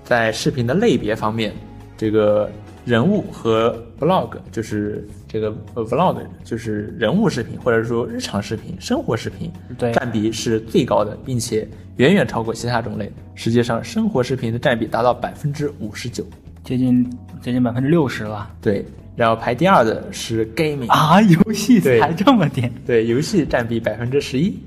[0.03, 1.53] 在视频的类别方面，
[1.95, 2.49] 这个
[2.85, 13.11] 人物和 vlog 就是这个呃 vlog 就是人物视频或者说日常视频、生活视频，对占比是最高的，并且远远超过其他种类。
[13.35, 16.25] 实际上，生活视频的占比达到百分之五十九。
[16.63, 17.07] 接近
[17.41, 18.85] 接近百分之六十了对，
[19.19, 21.21] 然后排第二的是 gaming，、啊！
[21.23, 24.57] 游戏对才这么点，对，游戏占比百分之十一，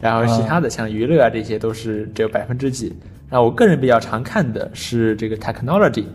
[0.00, 2.90] 然后其他的像娱乐啊这些都是只有百分之几。
[3.28, 6.06] 那我个人比较常看的是这个 technology，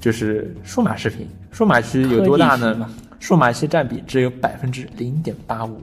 [0.00, 1.24] 就是数码视频。
[1.52, 2.90] 数码区有多大呢？
[3.20, 5.80] 数码区占比只有百分之零点八五，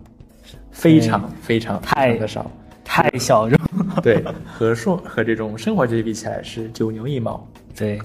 [0.72, 2.52] 非常非常太的少。
[2.84, 3.58] 太小众。
[4.04, 7.48] 对，和数和这种生活区比起来是九牛一毛。
[7.78, 7.98] 对，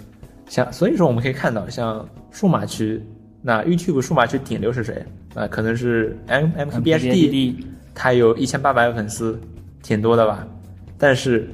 [0.49, 3.03] 像所以说我们可以看到，像数码区，
[3.47, 5.05] 那 YouTube 数码区顶流是谁？
[5.35, 9.39] 啊、可能是 M M K B H D，他有一千八百万粉丝，
[9.83, 10.49] 挺多的吧？
[10.97, 11.47] 但是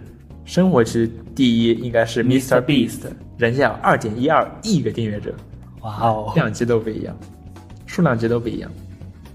[0.44, 2.61] 生活区第一应该是 Mr.
[2.61, 2.64] Mr.
[2.64, 3.00] Beast，
[3.38, 5.35] 人家有二点一二亿个订阅者，
[5.81, 7.18] 哇哦，量级都不一样，
[7.87, 8.70] 数量级都不一样。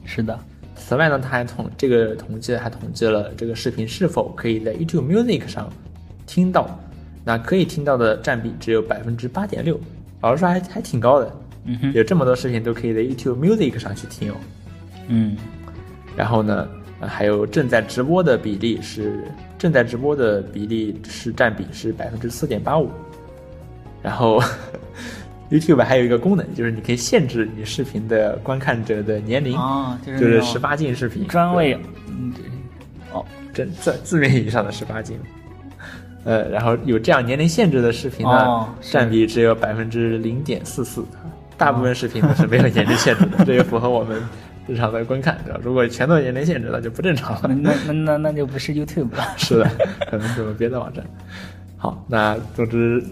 [0.06, 0.40] 是的，
[0.78, 5.70] 此外呢，他还统这个统计还统计了这个视频是否可以在 YouTube Music 上
[6.26, 6.80] 听到，
[7.26, 9.78] 那可以听到的占比只有百分之八点六，
[10.22, 11.36] 老实说还还挺高的。
[11.94, 14.36] 有这么多视频都可以在 YouTube Music 上去听哦。
[15.08, 15.36] 嗯，
[16.16, 16.68] 然后呢，
[17.00, 19.24] 呃还有正在直播的比例是
[19.58, 22.90] 正在直播的比例是占比是百分之四点八五。
[24.02, 24.42] 然后
[25.50, 32.44] YouTube 还有一个功能，就是你可以限制你视频的观看者的年龄，哦，就是十八禁视频，专为嗯对，
[33.12, 35.20] 哦，正字字面意义上的十八禁。
[36.24, 41.06] 呃，然后有这样年龄限制的视频呢，哦占比只有百分之零点四四，
[41.58, 44.22] 大部分视频都是没有年龄限制的，这也符合我们
[44.68, 45.60] 日常的观看，对吧？
[45.64, 47.48] 如果全都有年龄限制，那就不正常了。
[47.62, 49.24] 那那那那那就不是 YouTube 了。
[49.38, 49.72] 是的，
[50.10, 51.06] 可能是别的网站。
[51.78, 53.04] 好，那总之，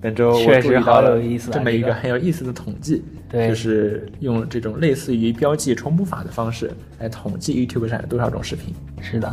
[0.00, 8.74] 本周我确实注意到好了有意思啊这么一个这个很有意思的统计，对就是用这种类似于标记重播法的方式来统计 YouTube 上有多少种视频。
[9.00, 9.32] 是的，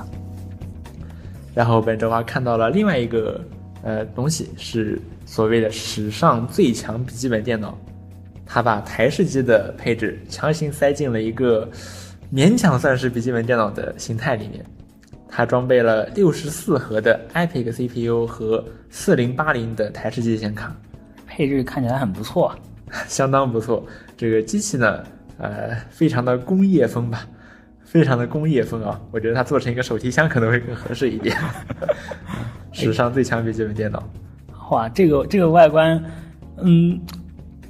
[1.53, 3.41] 然后本周还看到了另外一个
[3.81, 7.75] 呃东西，是所谓的史上最强笔记本电脑，
[8.53, 11.67] 它把台式机的配置强行塞进了一个
[12.31, 14.63] 勉强算是笔记本电脑的形态里面。
[15.27, 20.71] 它装备了六十四核的 EPIC CPU 和四零八零的台式机显卡，
[21.25, 22.49] 配置看起来很不错。
[22.49, 22.57] 啊
[23.09, 23.83] 相当不错。
[24.15, 25.03] 这个机器呢，
[25.39, 27.27] 呃，非常的工业风吧，
[27.83, 29.01] 非常的工业风啊。
[29.09, 31.35] 我觉得它做成一个手提箱可能会更合适一点。
[32.71, 34.07] 史上最强笔记本电脑，
[34.69, 35.99] 哇，这个这个外观，
[36.61, 37.01] 嗯，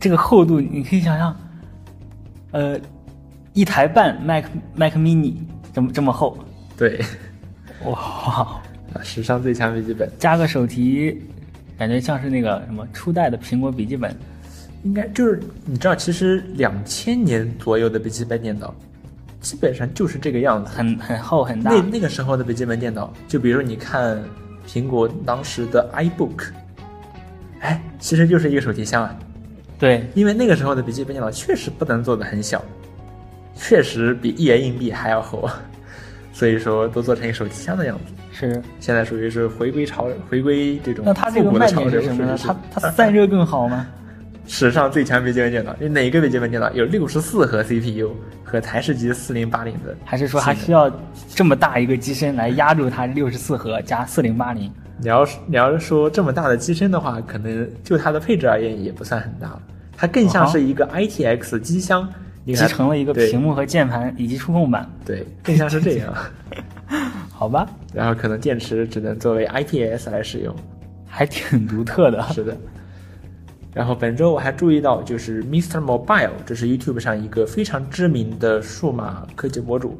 [0.04, 1.34] 这个厚度你可以想象，
[2.52, 2.78] 呃，
[3.54, 4.44] 一台半 Mac
[4.76, 5.36] Mac Mini
[5.74, 6.38] 这么这么厚，
[6.76, 7.00] 对，
[7.86, 11.22] 哇，啊史上最强笔记本，加个手提，
[11.78, 14.14] 感觉像是那个什么初代的苹果笔记本。
[14.84, 18.76] 应该就是你知道，其实两千年左右的笔记本电脑，
[19.40, 20.70] 基本上就是这个样子。
[20.70, 21.72] 很很厚很大。
[21.72, 24.22] 那那个时候的笔记本电脑，就比如你看
[24.68, 26.50] 苹果当时的 iBook，
[27.62, 29.18] 哎，其实就是一个手提箱啊。
[29.84, 32.64] 对，因为那个时候的笔记本电脑确实不能做的很小，
[33.54, 35.50] 确实比一元硬币还要厚，
[36.32, 38.14] 所以说都做成一个手机箱的样子。
[38.32, 42.38] 是，现在属于是回归潮，回归这种那它这个卖点是什么呢？
[42.42, 43.86] 它它散热更好吗？
[44.48, 49.94] 史上最强笔记本电脑，哪个笔记本电脑有六十四核 CPU 和台式机四零八零的？
[50.06, 50.90] 还是说还需要
[51.28, 54.72] 这么大一个机身来压住它六十四核加四零八零？
[54.98, 59.60] 你要你要是说这么大的机身的话，可能就它的配置而言也不算很大，
[59.96, 62.08] 它更像是一个 ITX 机箱，
[62.46, 64.90] 集成了一个屏幕和键盘以及触控板。
[65.06, 66.14] 对，更像是这样。
[67.32, 67.68] 好吧。
[67.94, 70.56] 然后可能电池只能作为 IPS 来使用，
[71.08, 72.22] 还挺独特的。
[72.34, 72.58] 是的。
[73.74, 75.80] 然后本周我还注意到，就是 Mr.
[75.80, 79.98] Mobile，这是 YouTube 上一个非常知名的数码科技博主。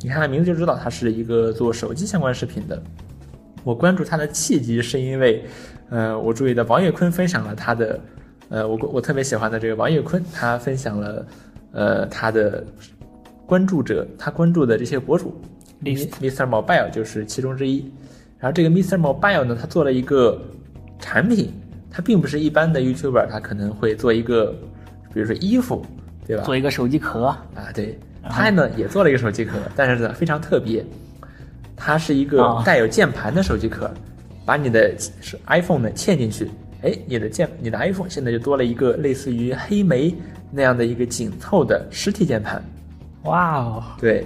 [0.00, 2.80] 你看他名字就知道他是一个做手机相关视频的。
[3.64, 5.44] 我关注他的契机是因为，
[5.90, 7.98] 呃，我注意到王岳坤分享了他的，
[8.48, 11.26] 呃，我我特别喜欢的这个王岳坤，他分享了，
[11.72, 12.64] 呃，他的
[13.46, 15.40] 关注者，他关注的这些博主
[15.82, 16.46] ，Mr.
[16.46, 17.90] Mobile 就是其中之一。
[18.38, 18.98] 然后这个 Mr.
[18.98, 20.40] Mobile 呢，他做了一个
[20.98, 21.52] 产品。
[21.90, 24.54] 它并不是一般的 YouTuber，他可能会做一个，
[25.12, 25.84] 比如说衣服，
[26.26, 26.42] 对吧？
[26.44, 27.38] 做一个手机壳啊，
[27.74, 30.84] 对，他呢也做了一个手机壳，但是呢非常特别，
[31.74, 33.90] 它是一个带有键盘的手机壳，
[34.44, 34.94] 把你的
[35.46, 36.50] iPhone 呢嵌进去，
[36.82, 40.14] 哎，你的键，你的 iPhone 现在就多了一个类似于黑莓
[40.50, 42.62] 那样的一个紧凑的实体键盘。
[43.24, 44.24] 哇哦，对，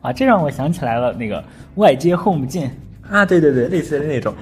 [0.00, 1.42] 啊，这让我想起来了那个
[1.74, 2.70] 外接 Home 键
[3.08, 4.34] 啊，对对对，类似的那种，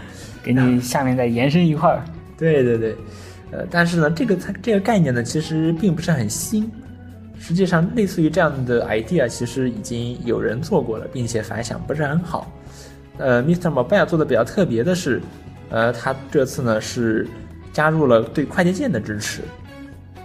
[0.43, 2.05] 给你下面再延伸一块儿。
[2.37, 2.97] 对对对，
[3.51, 6.71] 呃，但是呢，这个它这个概念呢，其实并不是很新。
[7.39, 12.51] 实际上，类似于这样的 idea，其实已经有人做过了，并且反响不是很好。
[13.19, 13.71] 呃，Mr.
[13.71, 15.21] Mobile 做的比较特别的是，
[15.71, 17.27] 呃，他这次呢是
[17.77, 19.43] 加入了对快捷键的支持。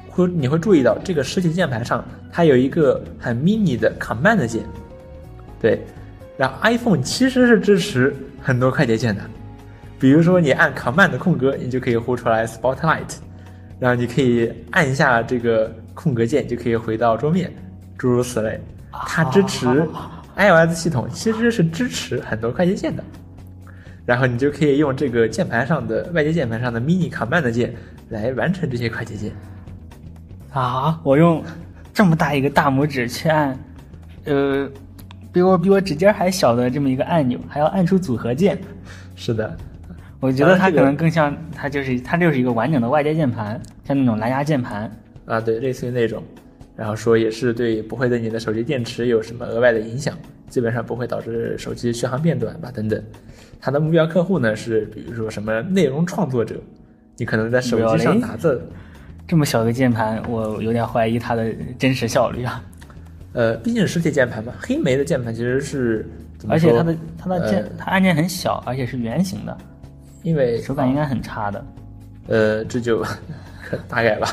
[0.09, 4.63] 会你会注意到，这个实体键盘上它有一个很 mini 的 Command 键。
[5.59, 5.85] 对，
[6.37, 9.21] 然后 iPhone 其实是支持很多快捷键的。
[9.99, 13.17] 比如说，你按 Command 空格，你就可以呼出来 Spotlight，
[13.79, 17.53] 然后你可以按一下这个空格键，就可以回到桌面，
[17.97, 18.57] 诸如此类。
[18.93, 19.65] 它支持
[20.37, 23.03] iOS 系统，其实是支持很多快捷键的。
[24.05, 27.73] 然后你就可以用这个键盘上的外接键盘上的 Mini Command 键
[28.09, 29.31] 来完成这些快捷键。
[30.51, 30.99] 啊！
[31.03, 31.43] 我用
[31.93, 33.57] 这么大一个大拇指去按，
[34.25, 34.69] 呃，
[35.31, 38.59] 比我比我指尖还小的这么一个按钮，还要按出组合键。
[39.15, 39.55] 是的。
[40.19, 44.91] 我觉得它可能更像，它就是它就是一个完整的外接键盘，像那种蓝牙键盘
[45.25, 46.21] 啊，对，类似于那种。
[46.75, 50.15] 然后说也是对，不会对你的手机电池有什么额外的影响，
[50.47, 53.01] 基本上不会导致手机续航变短吧，等等。
[53.61, 56.55] 它的目标客户呢是，比如说什么内容创作者，
[57.17, 58.61] 你可能在手机上打字，
[59.27, 62.63] 这么小个键盘，我有点怀疑它的真实效率啊。
[63.33, 66.09] 呃，毕竟是实体键盘嘛，黑莓的键盘其实是，
[66.49, 69.57] 而且它的它的键它按键很小，而且是圆形的。
[70.23, 71.65] 因为手感应该很差的，
[72.27, 73.03] 呃，这就
[73.87, 74.27] 大概吧。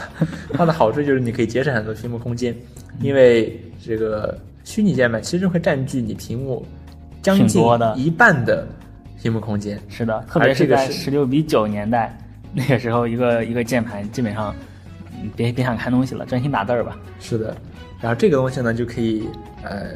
[0.52, 2.54] 它的好处就是你可以节省很多屏幕空间，
[3.00, 6.66] 因为这个虚拟键盘其实会占据你屏幕
[7.22, 7.62] 将近
[7.94, 8.66] 一半的
[9.20, 9.78] 屏幕空间。
[9.88, 12.16] 是的，特别是在十六比九年代，
[12.52, 14.54] 那个时候一个一个键盘基本上
[15.36, 16.96] 别别想看东西了，专心打字儿吧。
[17.20, 17.56] 是的，
[18.00, 19.28] 然后这个东西呢就可以
[19.62, 19.90] 呃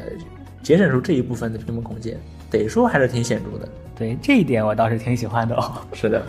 [0.62, 2.16] 节省出这一部分的屏幕空间，
[2.51, 3.68] 得说还是挺显著的。
[3.95, 5.87] 对这一点我倒是挺喜欢的哦。
[5.93, 6.23] 是的，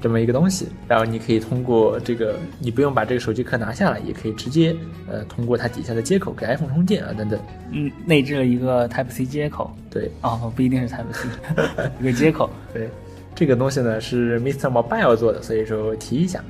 [0.00, 4.74] 这么一个东西，然后你可以通过这个，你不用把这个手机壳拿下来，也可以直接
[5.06, 7.38] 呃通过它底下的接口给 iPhone 充电啊等等。
[7.70, 9.70] 嗯，内置了一个 Type C 接口。
[9.90, 11.28] 对，哦，不一定是 Type C，
[12.00, 12.48] 一个接口。
[12.72, 12.88] 对，
[13.34, 14.70] 这个东西呢是 Mr.
[14.70, 16.42] Mobile 做的，所以说提一下，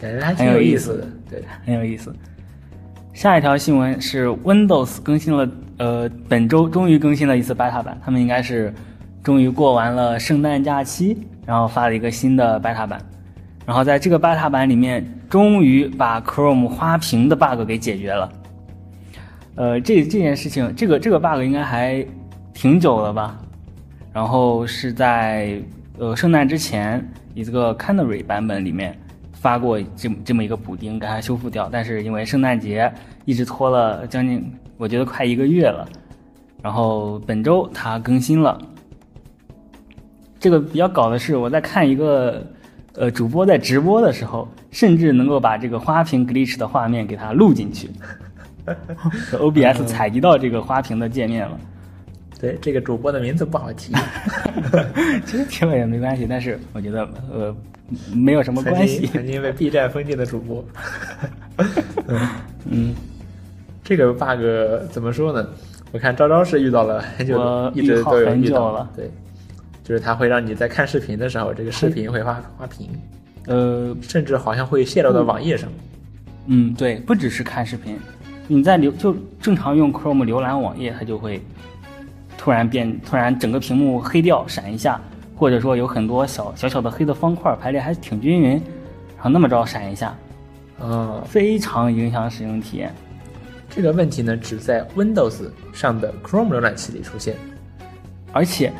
[0.00, 1.06] 感觉还挺有意思的。
[1.28, 2.14] 对，很有意思。
[3.12, 5.48] 下一条新闻是 Windows 更新了，
[5.78, 8.72] 呃，本周终于更新了一次 beta 版，他们应该是。
[9.22, 11.16] 终于过完了圣诞假期，
[11.46, 13.00] 然后发了一个新的 beta 版，
[13.64, 18.32] 然后在这个 beta 版里面，终于把 Chrome 花屏的 bug 给解决了。
[19.54, 22.04] 呃，这这件事情，这个这个 bug 应该还
[22.52, 23.38] 挺久了吧？
[24.12, 25.56] 然后是在
[25.98, 28.98] 呃圣诞之前一个 Canary 版本里面
[29.32, 32.92] 发过这么这么一个补丁，给它修复掉，但是因为圣诞节
[33.24, 35.88] 一直拖了将近，我觉得快一个月了，
[36.60, 38.58] 然后本周它更新了。
[40.42, 42.44] 这个比较搞的是，我在看一个，
[42.96, 47.88] 呃，主播在直播的时候，甚至能够把这个花瓶 glitch 的画面给它录进去。
[49.38, 51.56] OBS 采集到这个花瓶的界面了。
[52.40, 53.92] 对，这个主播的名字不好提，
[55.24, 57.54] 其实提了也没关系，但是我觉得呃
[58.12, 59.06] 没有什么关系。
[59.06, 60.64] 曾经被 B 站封禁的主播，
[62.68, 62.92] 嗯，
[63.84, 64.42] 这个 bug
[64.90, 65.46] 怎么说呢？
[65.92, 68.90] 我看昭昭是遇到了很久，一直都有遇到了。
[68.96, 69.08] 对，
[69.92, 72.88] 就是它会让你在看视频的时候，这个视频会花花屏，
[73.46, 75.68] 呃，甚至好像会泄露到网页上。
[76.46, 77.98] 嗯，对，不只是看视频，
[78.48, 81.42] 你在浏就正常用 Chrome 浏览网页，它就会。
[82.38, 84.98] 突然变，突然整个屏幕黑掉，闪一下，
[85.36, 88.52] 或者说有很多小小小的黑的方块排列还挺均匀，
[89.14, 90.16] 然后那么着闪一下，
[90.80, 92.92] 呃，非常影响使用体验。
[93.68, 97.36] 这个问题呢，只在 Windows 上的 Chrome 浏览器里出现，
[98.32, 98.72] 而且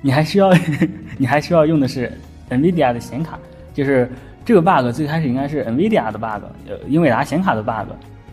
[0.00, 0.52] 你还需要
[1.18, 2.10] 你还需要用的是
[2.50, 3.38] NVIDIA 的显卡，
[3.74, 4.10] 就是
[4.44, 7.88] 这个 bug 最开始应该是 NVIDIA 的 bug，呃，英伟达显卡的 bug，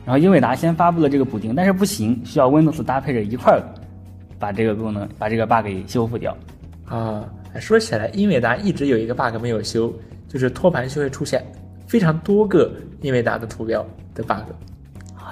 [0.06, 3.62] 然后英伟达先发布了这个补丁，但是不行，需要 Windows 搭配着一块儿。
[4.38, 6.36] 把这个功能，把这个 bug 给修复掉
[6.90, 7.24] 啊！
[7.58, 9.92] 说起来，英伟达一直有一个 bug 没有修，
[10.28, 11.42] 就是托盘就会出现
[11.88, 12.70] 非常多个
[13.02, 14.44] 英伟达的图标的 bug，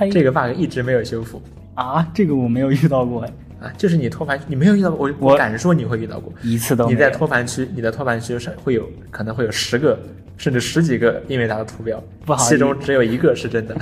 [0.09, 1.39] 这个 bug 一直没有修复
[1.75, 2.09] 啊！
[2.13, 3.27] 这个我没有遇到过
[3.63, 3.71] 啊！
[3.77, 6.89] 就是你托盘，你没有遇到过，我我敢说你会遇到过一次都。
[6.89, 9.97] 你在托盘区，你的托盘区上会有可能会有十个
[10.35, 13.73] 甚至十几个英伟达的图标，不好其中只有一个是真的。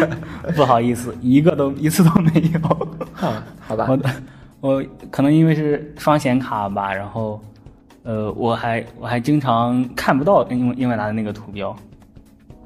[0.54, 2.60] 不好意思，一个都一次都没有。
[3.14, 3.88] 哈，好吧。
[4.60, 7.42] 我可能因为是双显卡吧，然后，
[8.02, 11.74] 呃，我还我还经常看不到英英伟达的那个图标，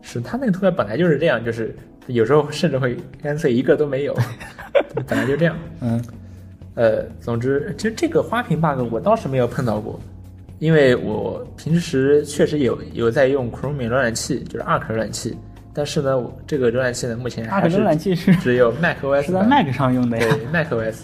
[0.02, 1.72] 是它那个图标本来就是这样，就是
[2.08, 4.18] 有时候甚至会干脆一个都没有，
[5.06, 5.56] 本来就这样。
[5.82, 6.04] 嗯，
[6.74, 9.98] 呃，总之，其实这个花屏 bug 我倒是没有碰到过，
[10.58, 15.36] 因为我平时确实有有在用 Chrome 浏览器，就是 Arc 浏览器，
[15.72, 21.02] 但是呢，我这个浏览器呢目前还是浏览器是只有 macOS 是在 Mac 上用的呀，对 macOS。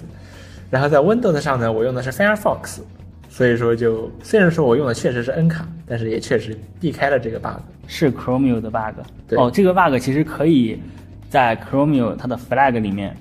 [0.71, 2.81] 然后在 Windows 上呢，我用的是 Firefox，
[3.29, 7.61] 所以说就虽然说我用的确实是 N 卡，但是也确实避开了这个 bug。
[7.87, 8.95] 是 Chromium 的 bug。
[9.29, 9.39] 对。
[9.39, 10.81] 哦，这个 bug 其实可以
[11.29, 13.17] 在 Chromium 它的 flag 里面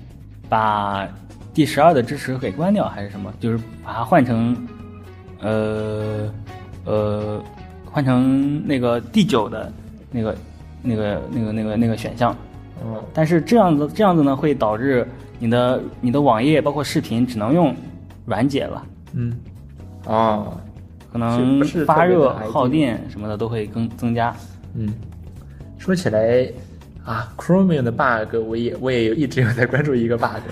[0.48, 1.08] 把
[1.60, 3.30] 第十二的支持给关掉，还是什么？
[3.38, 4.56] 就是把它换成
[5.40, 6.32] 呃
[6.86, 7.44] 呃
[7.84, 9.70] 换成那个第九的
[10.10, 10.34] 那个
[10.82, 12.34] 那个那个那个那个选项。
[12.82, 12.96] 嗯。
[13.12, 15.06] 但是这样子这样子呢，会导致。
[15.42, 17.74] 你的你的网页包括视频只能用
[18.26, 19.32] 软解了，嗯，
[20.04, 20.52] 哦，
[21.10, 24.36] 可能发热耗电什么的都会更增加，
[24.74, 24.92] 嗯，
[25.78, 26.46] 说起来
[27.10, 30.42] 啊，Chromium 的 bug 我也我也有一直有在关注一个 bug，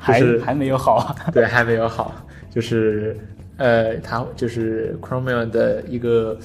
[0.00, 2.12] 还还没有好， 对，还没有好，
[2.50, 3.16] 就是
[3.56, 6.36] 呃，它就是 Chromium 的一个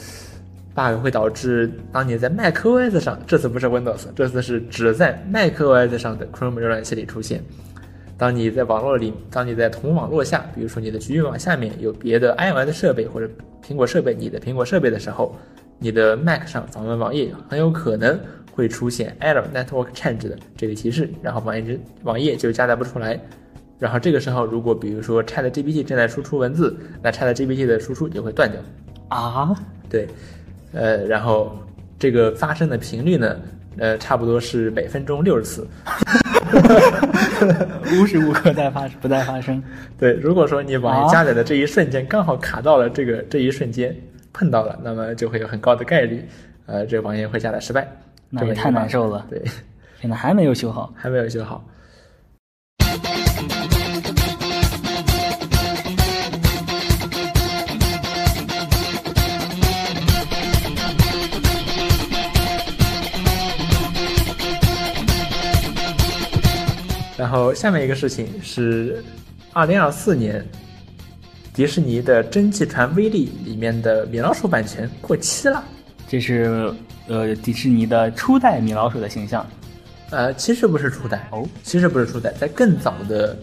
[0.76, 7.44] bug 会导致当你在 macOS 上，这次不是 Windows，这次是只在 macOS 上的 Chrome 浏览器里出现。
[8.16, 13.28] 当你在网络里，当你在同网络下，比如说你的局域网下面有别的 iOS 设备或者
[13.68, 15.36] 苹果设备，你的苹果设备的时候，
[15.80, 18.20] 你的 Mac 上访问网页很有可能
[18.54, 23.20] 会出现 Error Network Change 的这个提示，然后网页网页就加载不出来。
[23.80, 28.62] 然后这个时候，如果比如说 ChatGPT 正在输出文字，那 ChatGPT 的输出就会断掉。
[29.10, 29.54] 啊，
[29.90, 30.08] 对，
[30.72, 31.58] 呃，然后
[32.00, 33.36] 这个发生的频率呢？
[33.80, 35.68] 呃，差不多是每分钟六十次，
[37.92, 39.62] 无时无刻在发不在发生。
[39.98, 43.94] 对，如果说你网页加载的这一瞬间刚好卡到了这个这一瞬间
[44.32, 46.24] 碰到了，那么就会有很高的概率，
[46.68, 47.92] 呃，这个网页会下载失败。
[48.36, 49.24] 那也太难受了。
[49.30, 49.40] 对，
[50.02, 51.64] 现在还没有修好，还没有修好。
[67.16, 69.04] 然后下面一个事情是，
[69.54, 70.44] 二零二四年，
[71.54, 75.64] 迪士尼的《蒸汽船威力》里面的米老鼠版权过期了。
[76.08, 76.74] 这是
[77.08, 79.46] 呃迪士尼的初代米老鼠的形象。
[80.10, 83.36] 呃，其实不是初代哦，其实不是初代，在更早的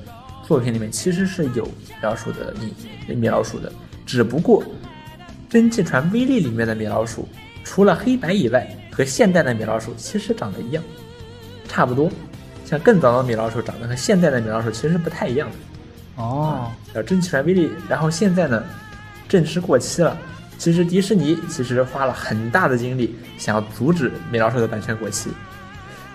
[0.47, 3.73] 作品里面其实是有米老鼠的米米老鼠的，
[4.07, 4.63] 只不过
[5.49, 7.29] 《蒸汽船威力》里面的米老鼠
[7.65, 10.85] 除了黑白以外，和现代的米老鼠其实长得一样，
[11.67, 12.09] 差不多。
[12.65, 17.69] 像更早的米老鼠长得和现在的米老鼠其实是不太一样的，哦，叫蒸汽船威力。
[17.89, 18.63] 然后现在呢，
[19.29, 20.17] 正式过期了。
[20.61, 25.31] 其实迪士尼其实花了很大的精力，想要阻止米老鼠的版权过期。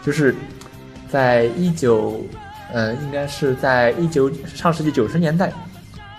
[0.04, 0.36] 就是
[1.10, 2.24] 在一九，
[2.72, 5.52] 呃，应该是在一九上世纪九十年代，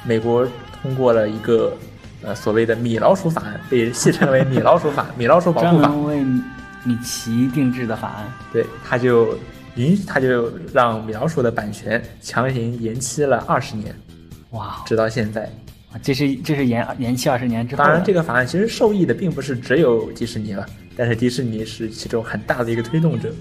[0.03, 0.45] 美国
[0.83, 1.73] 通过了一个
[2.21, 6.25] 呃所谓的米老鼠法案，被戏称为米老鼠法、米老鼠保护法，为
[6.83, 8.25] 米奇定制的法案。
[8.53, 9.39] 对，他就。
[9.77, 13.95] 允他就让米老鼠的版权强行延期了二十年，
[14.53, 15.53] 哇，直到现在。
[16.03, 17.83] 这是这是延延期二十年之后。
[17.83, 20.67] 当然，这个法案其实受益的并不是只有迪士尼了，
[20.97, 23.33] 但是迪士尼是其中很大的一个推动者，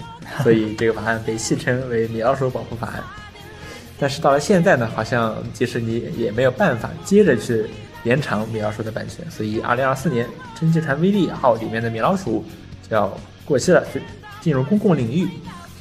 [0.44, 3.04] 所以 这个法案被戏称为“米老鼠保护法案”。
[3.98, 7.66] 但是到了现在呢，好像迪士尼也没有办法接着去
[8.04, 10.28] 延长米老鼠的版权，所以二零二四年
[10.60, 12.44] 蒸汽船威力号里面的米老鼠
[12.90, 13.86] 就要过期了，
[14.42, 15.28] 进入公共领域。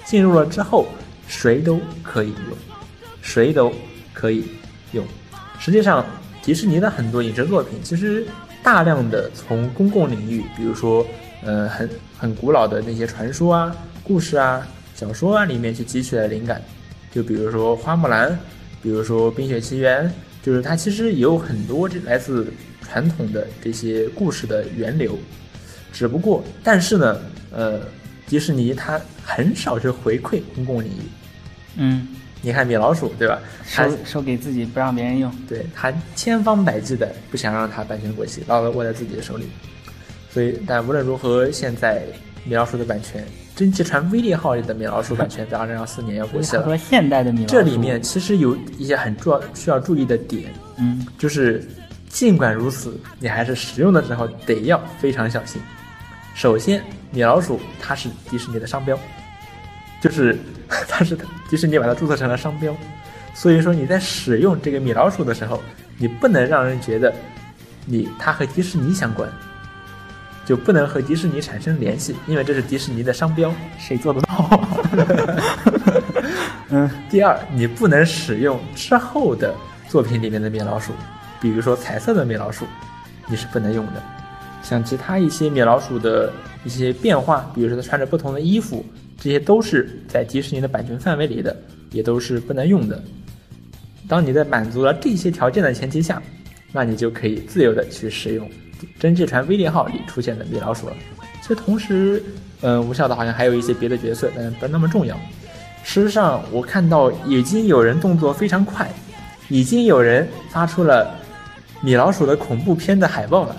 [0.04, 0.86] 进入了之后，
[1.26, 2.58] 谁都可以用，
[3.22, 3.72] 谁都
[4.12, 4.44] 可以
[4.92, 5.04] 用。
[5.58, 6.04] 实际上。
[6.44, 8.26] 迪士尼的很多影视作品其实
[8.62, 11.06] 大量的从公共领域，比如说，
[11.42, 11.88] 呃，很
[12.18, 16.62] 很古老的那些传说啊、故事啊、小说啊里面去汲取了灵感。
[17.10, 18.30] 就比如说《花木兰》，
[18.82, 20.06] 比如说《冰雪奇缘》，
[20.42, 25.18] 就是它其实有很多这来自传统的这些故事的源流。
[25.92, 27.20] 只不过，但是呢，
[27.52, 27.80] 呃，
[28.26, 31.02] 迪士尼它很少去回馈公共领域。
[31.76, 32.08] 嗯。
[32.44, 33.40] 你看米老鼠，对吧？
[33.64, 35.34] 收收给自己，不让别人用。
[35.48, 39.48] 对他千方百计的不想让它版权过期，牢牢握在自己的手里。
[40.30, 42.02] 所以，但无论如何，现在
[42.44, 43.24] 米老鼠的版权，
[43.56, 46.62] 蒸汽船威力号里的米老鼠版权在二零二四年要过期了。
[46.62, 50.52] 和现代的米老鼠，这里面其实有一些很重要需要注意的点。
[50.76, 51.66] 嗯，就是
[52.10, 55.62] 尽管如此，你还是使用的时候得要非常小心。
[56.34, 58.98] 首先，米老鼠它是迪士尼的商标。
[60.00, 60.38] 就是，
[60.68, 61.16] 它是
[61.48, 62.74] 迪士尼把它注册成了商标，
[63.34, 65.60] 所以说你在使用这个米老鼠的时候，
[65.98, 67.12] 你不能让人觉得
[67.86, 69.28] 你它和迪士尼相关，
[70.44, 74.60] 就不能和迪士尼产生联系，因为这是迪士尼的商标，谁做得到？
[76.70, 76.90] 嗯。
[77.10, 79.54] 第二，你不能使用之后的
[79.88, 80.92] 作品里面的米老鼠，
[81.40, 82.66] 比如说彩色的米老鼠，
[83.26, 84.02] 你是不能用的。
[84.62, 86.32] 像其他一些米老鼠的
[86.64, 88.84] 一些变化，比如说它穿着不同的衣服。
[89.24, 91.56] 这些都是在迪士尼的版权范围里的，
[91.92, 93.02] 也都是不能用的。
[94.06, 96.22] 当你在满足了这些条件的前提下，
[96.72, 98.46] 那你就可以自由的去使用
[99.00, 100.92] 《真纪传威利号》里出现的米老鼠了。
[101.40, 102.22] 其实同时，
[102.60, 105.16] 嗯，无效的好像还有一些别的角色，但不那么重要。
[105.82, 108.86] 事实上，我看到已经有人动作非常快，
[109.48, 111.18] 已经有人发出了
[111.80, 113.56] 米老鼠的恐怖片的海报了。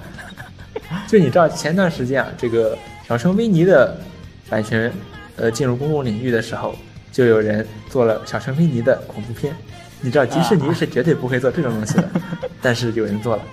[1.09, 3.99] 就你知道，前段时间啊，这个小熊维尼的
[4.47, 4.93] 版权。
[5.37, 6.75] 呃，进入公共领域的时候，
[7.11, 9.55] 就有人做了小熊维尼的恐怖片。
[10.01, 12.09] 你知道迪士尼是绝对不会做这种东西的，
[12.61, 13.43] 但是有人做了。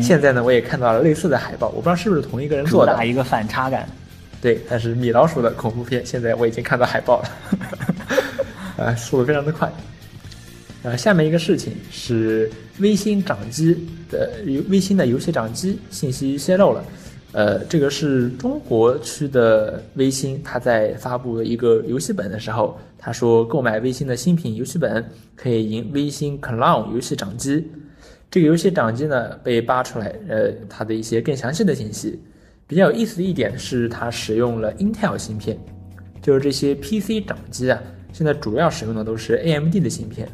[0.00, 2.92] 现在呢，我也看到了类似的海报，我不知道是不是同一个人做的。
[2.94, 3.88] 打一个反差感。
[4.40, 7.30] 对，但是米老鼠的恐怖片，现在我已经看到海报了。
[8.84, 9.72] 啊，速度非常的快。
[10.82, 14.30] 呃，下面一个事情是微星掌机的
[14.68, 16.84] 微星的游戏掌机信息泄露了。
[17.36, 25.04] 呃，这个是中国区的微星，他在发布一个游戏本的时候，他说购买微星的新品游戏本
[25.36, 27.70] 可以赢微星 Clown 游戏掌机。
[28.30, 32.18] 这个游戏掌机呢被扒出来，呃，它的一些更详细的信息。
[32.66, 35.58] 比较有意思的一点是，它使用了 Intel 芯片，
[36.22, 37.78] 就是这些 PC 掌机啊，
[38.14, 40.26] 现在主要使用的都是 AMD 的芯片。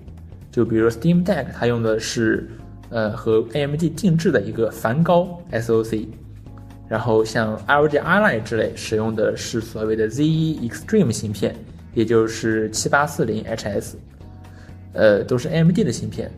[0.52, 2.48] 就比如 Steam Deck，它用的是
[2.90, 6.06] 呃和 AMD 定制的一个梵高 SoC。
[6.92, 11.56] 然后像 LG Ally 之类使用的是所谓的 Z1 Extreme 芯片，
[11.94, 13.94] 也就是七八四零 HS，
[14.92, 16.30] 呃，都是 AMD 的芯片。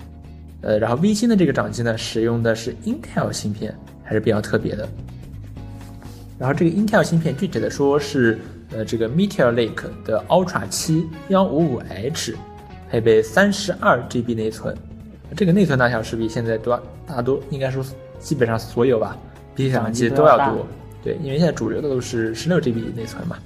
[0.61, 3.74] 呃，然后微星的这个掌机呢，使用的是 Intel 芯片，
[4.05, 4.88] 还是比较特别的。
[6.38, 8.38] 然后这个 Intel 芯片具体的说是，
[8.70, 12.36] 呃，这个 Meteor Lake 的 Ultra 七幺五五 H，
[12.88, 14.72] 配备三十二 GB 内存，
[15.36, 17.84] 这个内存大小是比现在多大多，应该说
[18.20, 19.18] 基本上所有吧。
[19.55, 20.66] 比掌机都要多，
[21.02, 23.36] 对，因为现在主流的都是十六 GB 内存嘛。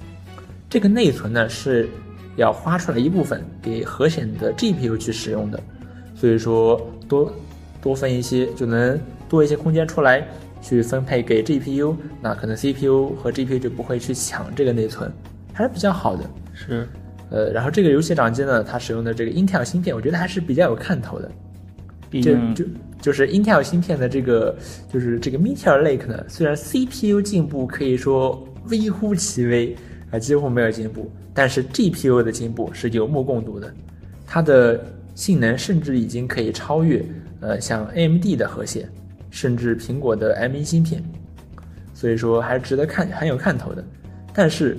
[0.70, 1.88] 这个内存呢是
[2.36, 5.60] 要花出来一部分给核显的 GPU 去使用的，
[6.14, 7.32] 所以说多
[7.80, 8.98] 多分一些就能
[9.28, 10.26] 多一些空间出来
[10.60, 15.10] 去分配给 GPU，那可能 CPU 和 GPU 就不会去抢这个内存，
[15.52, 16.24] 还是比较好的。
[16.52, 16.88] 是，
[17.30, 21.30] 呃，然后这个游戏掌机呢，它使用的这个 Intel 芯片，我觉得还是比较有看头的。
[22.10, 22.64] 就就
[23.00, 24.56] 就是 Intel 芯片的这个，
[24.92, 29.76] 就是这个 Meteor Lake 呢，虽然 CPU 进步可以说微乎其微
[30.10, 33.72] 啊，几乎没有进步，但是 GPU 的进步是有目共睹的，
[34.26, 34.84] 它的
[35.14, 37.04] 性能甚至已经可以超越
[37.40, 38.90] 呃像 AMD 的核显，
[39.30, 41.02] 甚至苹果的 M1 芯片，
[41.94, 43.84] 所以说还是值得看，很有看头的。
[44.34, 44.76] 但是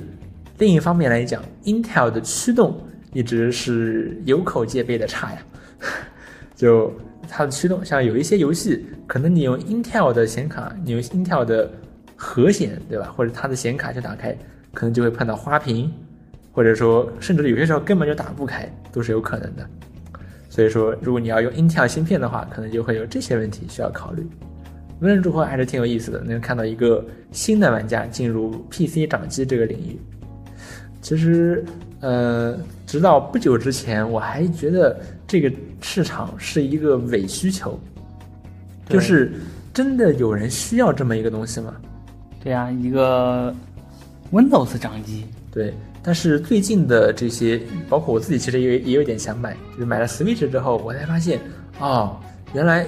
[0.58, 2.78] 另一方面来讲，Intel 的驱动
[3.14, 5.38] 一直是有口皆碑的差呀，
[6.54, 6.94] 就。
[7.30, 11.70] 它的驱动，像有一些游戏，可能你用 Intel 的显卡，你用 Intel 的
[12.16, 13.14] 核显，对吧？
[13.16, 14.36] 或者它的显卡去打开，
[14.74, 15.94] 可能就会碰到花屏，
[16.52, 19.66] 或者说甚至有些时候根本就打不开，都是有可能的。
[20.50, 24.28] 所以说，如果你要用 Intel 芯片的话，可能就会有这些问题需要考虑。
[25.00, 29.98] 无论如何，还是挺有意思的，能看到一个新的玩家进入 PC 掌机这个领域。
[31.02, 31.64] 其实，
[32.02, 35.00] 呃，直到不久之前，我还觉得
[35.30, 37.80] 这个市场是一个伪需求，
[38.88, 39.32] 就是
[39.72, 41.76] 真的有人需要这么一个东西吗？
[42.44, 43.54] 对呀、一个
[44.32, 45.72] Windows 掌机，对，
[46.02, 51.40] 但是最近的这些，包括我自己，其实也也有点想买，就是买了 Switch 之后，我才发现，
[51.80, 52.18] 哦，
[52.54, 52.88] 原来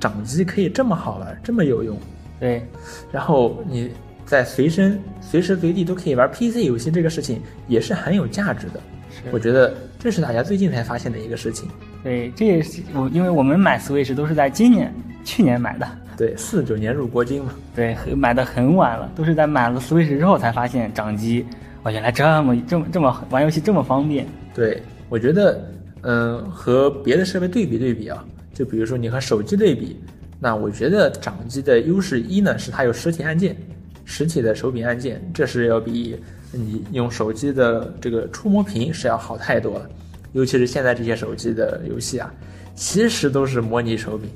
[0.00, 1.94] 掌机可以这么好玩，这么有用。
[2.40, 2.66] 对
[3.12, 3.90] 然后你
[4.24, 8.80] 在随身随时随地都可以玩 PC 游戏，这个事情也是很有价值的。
[9.10, 11.68] 是我觉得这是大家最近才发现的一个事情。
[12.04, 14.94] 对，这也是我，因为我们买 Switch 都是在今年、
[15.24, 17.52] 去年买的，对，四九年入国金嘛。
[17.74, 21.44] 对，买的很晚了，都是在买了 Switch 之后才发现掌机，
[21.82, 24.24] 哇，原来这么这么这么玩游戏这么方便。
[24.54, 25.60] 对，我觉得，
[26.02, 28.24] 嗯，和别的设备对比对比啊，
[28.54, 30.00] 就比如说你和手机对比，
[30.38, 33.56] 那我觉得掌机的优势一呢是它有实体按键，
[34.04, 36.16] 实体的手柄按键，这是要比
[36.52, 39.90] 你用手机的这个触摸屏是要好太多了。
[40.32, 42.32] 尤其是现在这些手机的游戏啊，
[42.74, 44.28] 其实都是模拟手柄，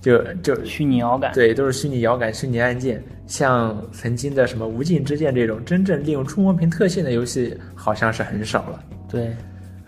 [0.00, 3.02] 就就虚拟摇杆，对，都是虚拟摇杆、虚拟按键。
[3.26, 8.84] 像曾经的什么《无尽之剑》这种真正利用触摸屏特性的游戏，好像是很少了。
[9.08, 9.34] 对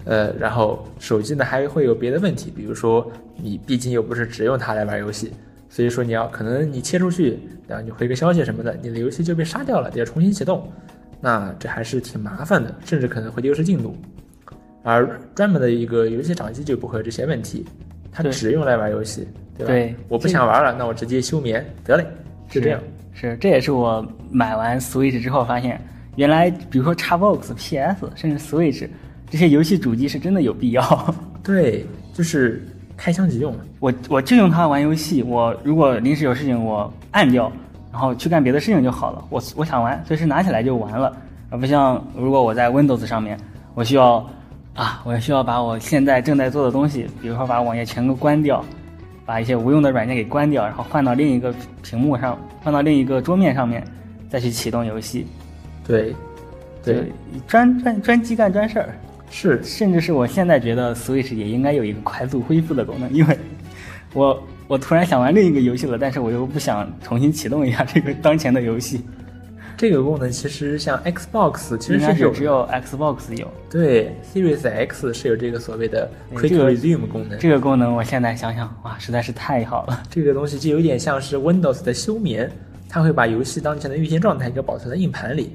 [0.05, 5.33] 呃，然后手机呢还会有别的问题，比如说你毕竟又不是只用它来玩游戏，
[5.69, 7.39] 所以说你要可能你切出去，
[7.69, 10.73] 然后你回个消息什么的，你的游戏就被杀掉了，得要重新启动，
[11.21, 13.97] 那这还是挺麻烦的，甚至可能会丢失进度。
[14.85, 17.67] 而专门的一个游戏掌机就不会有这些问题，
[18.11, 19.73] 它只用来玩游戏，对吧？
[19.73, 22.07] 对我不想玩了，那我直接休眠得嘞，
[22.49, 22.81] 就这样。
[23.13, 25.81] 是，这也是我买完 Switch 之后发现，
[26.15, 28.89] 原来比如说 Xbox、PS 甚至 Switch
[29.29, 31.15] 这些游戏主机是真的有必要。
[31.43, 32.65] 对，就是
[32.97, 33.55] 开箱即用。
[33.81, 37.53] 我我就用它玩游戏，我如果临时有事情我按掉，
[37.91, 39.25] 然后去干别的事情就好了。
[39.31, 41.17] 我我想玩，随时拿起来就玩了，
[41.51, 43.39] 而不像如果我在 Windows 上面，
[43.75, 44.25] 我需要
[44.75, 48.65] 啊，我需要把我现在正在做的东西，比如说把网页全都关掉，
[49.25, 53.83] 把一些无用的软件给关掉，然后换到另一个屏幕上，换到另一个桌面上面，
[54.29, 55.27] 再去启动游戏。
[55.87, 56.15] 对，
[56.85, 57.13] 对，
[57.47, 58.95] 专专专机干专事儿。
[59.31, 63.39] 是甚至是我现在觉得 Switch 也应该有一个快速恢复的功能，因为
[64.15, 69.01] 我我突然想玩另一个游戏了，但是我又不想重新启动一下这个当前的游戏，
[69.79, 77.95] 这个功能，其实像 Xbox 其实是只有 Xbox 有对，Series X 是有这个所谓的 Quick Resume 功能，这个功能。
[77.95, 80.03] 我现在想想，哇，实在是太好了。
[80.11, 82.53] 这个东西就有点像是 Windows 的休眠，
[82.91, 85.53] 它会把游戏当前的运行状态给保存在硬盘里，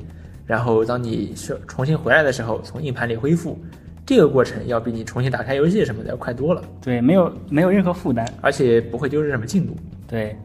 [0.47, 3.59] 然后当你需重新回来的时候，从硬盘里恢复。
[4.05, 8.27] 这个过程要比你重新打开游戏什么的要快多了，对，没有没有任何负担。
[8.41, 9.75] 而且不会丢失什么进度。
[10.07, 10.35] 对，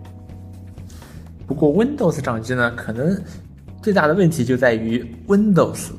[1.47, 3.21] 不过 Windows 掌机呢，可能
[3.83, 5.91] 最大的问题就在于 Windows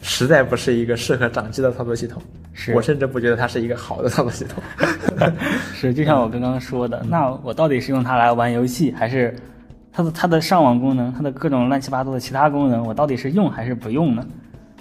[0.00, 2.22] 实在不是一个适合掌机的操作系统。
[2.54, 4.62] 是我甚至不觉得它是一个好的操作系统。
[5.74, 9.34] 是，就像我刚刚说的， 那我到底是用它来玩游戏，还是
[9.90, 14.24] 它的它的上网功能，它的各种乱七八糟的其他功能，我到底是用还是不用呢？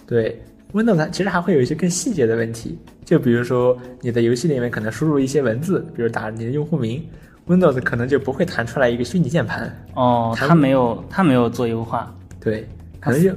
[0.05, 0.37] 对
[0.73, 7.03] ，Windows 它其实还会有一些更细节的问题，就比如说你的游戏里面可能输入一些文字，比如打你的用户名
[7.47, 12.67] ，Windows 可能就不会弹出来一个虚拟键盘，哦，它它没有它没有做优化，对，
[12.99, 13.31] 可能就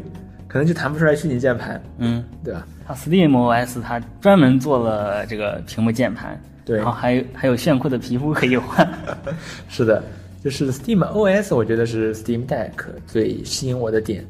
[0.49, 2.25] 可能就弹不出来虚拟键盘，嗯。
[2.45, 2.67] 对吧？
[2.87, 8.87] 它 Steam OS 它专门做了这个屏幕键盘，对然后还有还有炫酷的皮肤可以换，
[9.69, 10.03] 是的，
[10.43, 12.71] 就是 Steam OS，我觉得是 Steam Deck
[13.07, 14.23] 最吸引我的点。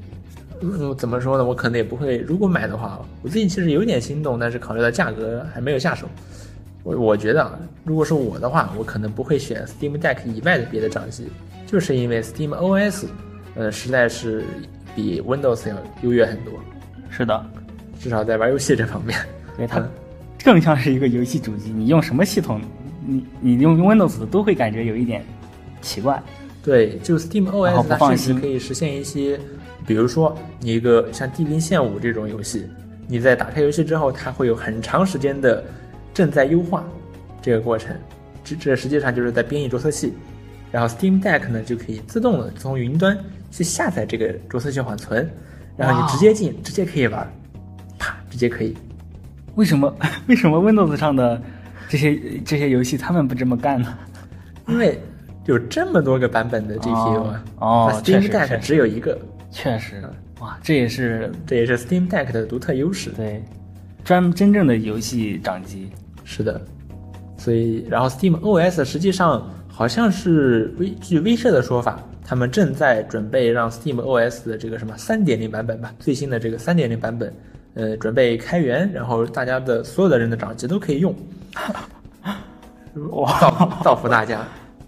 [0.65, 1.45] 嗯，怎么说呢？
[1.45, 6.07] 我可能也不会，如果买的话，我最近其实有点心动，但是考虑到价格还没有下手。
[6.83, 11.29] 我我觉得啊，如果是我的话，我可能不会选 Steam Deck 以外的别的掌机，
[11.67, 13.05] 就是因为 Steam OS，
[13.55, 14.45] 呃，实在是
[14.95, 16.53] 比 Windows 要优越很多，
[17.11, 17.47] 是的，
[18.01, 19.19] 至少在玩游戏这方面。
[19.57, 19.89] 对它嗯
[20.45, 22.61] 更像是一个游戏主机，你用什么系统，
[23.07, 25.25] 你你用 Windows 的都会感觉有一点
[25.81, 26.23] 奇怪，
[26.63, 29.41] 对，就 Steam OS 不它甚至放心可以实现一些，
[29.87, 32.67] 比如说你一个像《地平线五》这种游戏，
[33.07, 35.63] 你在打开游戏之后，它会有很长时间的
[36.13, 36.85] 正在优化
[37.43, 37.95] 这个过程，
[38.43, 40.15] 这这实际上就是在编译着色器，
[40.73, 43.19] 然后 Steam Deck 呢就可以自动的从云端
[43.51, 45.31] 去下载这个着色器缓存，
[45.77, 47.31] 然后你直接进，直接可以玩，
[47.99, 48.75] 啪，直接可以。
[49.55, 49.95] 为什么
[50.27, 51.41] 为什么 Windows 上的
[51.89, 53.97] 这些这些游戏他们不这么干呢？
[54.67, 54.99] 因为
[55.45, 59.17] 有这么多个版本的 GPU 啊，哦 Steam Deck 只有一个，
[59.55, 60.03] 确实，
[60.41, 63.11] 哇，这也是这也是 Steam Deck 的独特优势。
[63.11, 63.41] 对，
[64.05, 65.89] 专真正的游戏掌机。
[66.25, 66.61] 是的，
[67.39, 77.33] 所以然后 Steam OS 实际上好像是微据微社的说法，他们正在准备让 Steam OS 的这个什么三点零版本吧，最新的这个三点零版本，
[77.75, 81.15] 呃，准备开源，然后大家的所有的人的掌机都可以用，
[83.13, 84.45] 哇，造造福大家。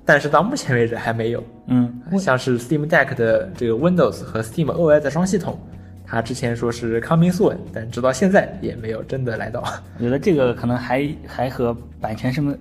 [0.07, 5.59] 但是到目前为止还没有，嗯，像是 Steam Deck 的这个 Windows 和 Steam OS 双系统，
[6.07, 9.61] 它之前说是 coming soon，但直到现在也没有真的来到。
[9.99, 12.55] 我觉得这个可能还还和版权什么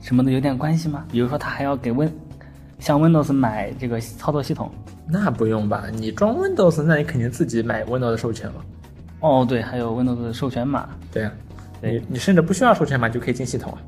[0.00, 1.04] 什么的有点关系吗？
[1.12, 2.10] 比如说他还要给 Win
[2.78, 4.70] 向 Windows 买这个操作系统。
[5.06, 5.84] 那不用吧？
[5.92, 8.54] 你装 Windows，那你肯定自己买 Windows 的授权了。
[9.20, 11.32] 哦，对，还有 Windows 的授权码，对呀、
[11.80, 13.78] 对你你甚至不需要授权码就可以进系统啊。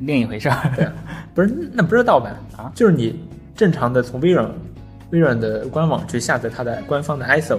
[0.00, 0.92] 另一回事儿。
[1.34, 3.18] 不是，那不是盗版啊就是你
[3.54, 4.50] 正常的从微软
[5.10, 7.58] 微软的官网去下载它的官方的 ISO，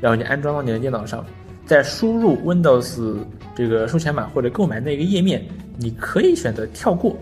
[0.00, 1.24] 然后你安装到你的电脑上，
[1.64, 3.16] 再输入 Windows
[3.54, 5.44] 这个授权码或者购买那个页面，
[5.76, 7.16] 你可以选择跳过。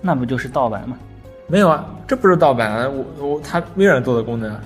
[0.00, 0.98] 那不就是盗版吗？
[1.46, 4.60] 没有啊，这不是盗版啊，我我它微软做的功能啊，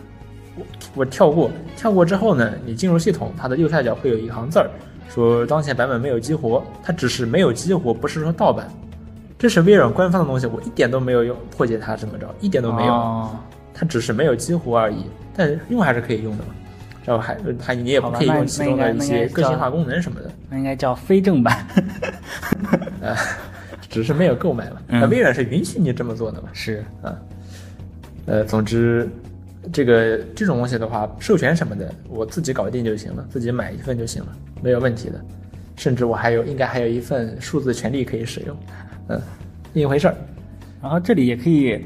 [0.57, 4.71] 我我跳过，跳过之后呢，你进入系统，它的右下角会有一行字儿，
[5.09, 8.69] 说当前版本没有激活，它只是没有激活，不是说盗版，
[9.39, 13.31] 这是微软官方的东西，我一点都没有用破解它怎么着，一点都没有，哦。
[13.75, 15.05] 它只是没有激活而已，
[15.37, 16.55] 但是用还是可以用的嘛，
[17.05, 21.67] 然后还它你也不可以用其中的一些个性化功能什么的，那应该叫非正版。
[23.91, 25.01] 只是没有购买嘛，嗯。
[25.01, 26.49] 那微软是允许你这么做的嘛。
[26.53, 27.17] 是，啊，
[28.27, 29.09] 呃，总之，
[29.73, 34.29] 这个这种东西的话，授权什么的，我自己搞定就行了，自己买一份就行了，
[34.63, 35.21] 没有问题的。
[35.77, 38.57] 甚至我还有，应该还有一份数字权利可以使用，
[39.09, 39.21] 嗯，
[39.73, 40.17] 一回事儿。
[40.83, 41.81] 然后这里也可以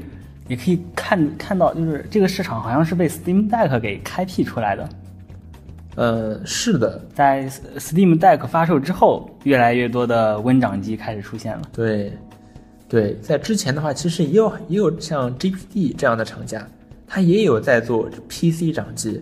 [0.47, 4.89] 也可以看看到，就是这个市场好像是被 Steam Deck 给开辟出来的。
[5.95, 11.63] 呃，是的，在 Steam Deck 发售之后，越来越多的 Win 掌机开始出现了。
[11.73, 12.13] 对，
[12.87, 16.65] 对，在之前的话，其实也有也有像 GPD 这样的厂家，
[17.07, 19.21] 它也有在做 PC 掌机。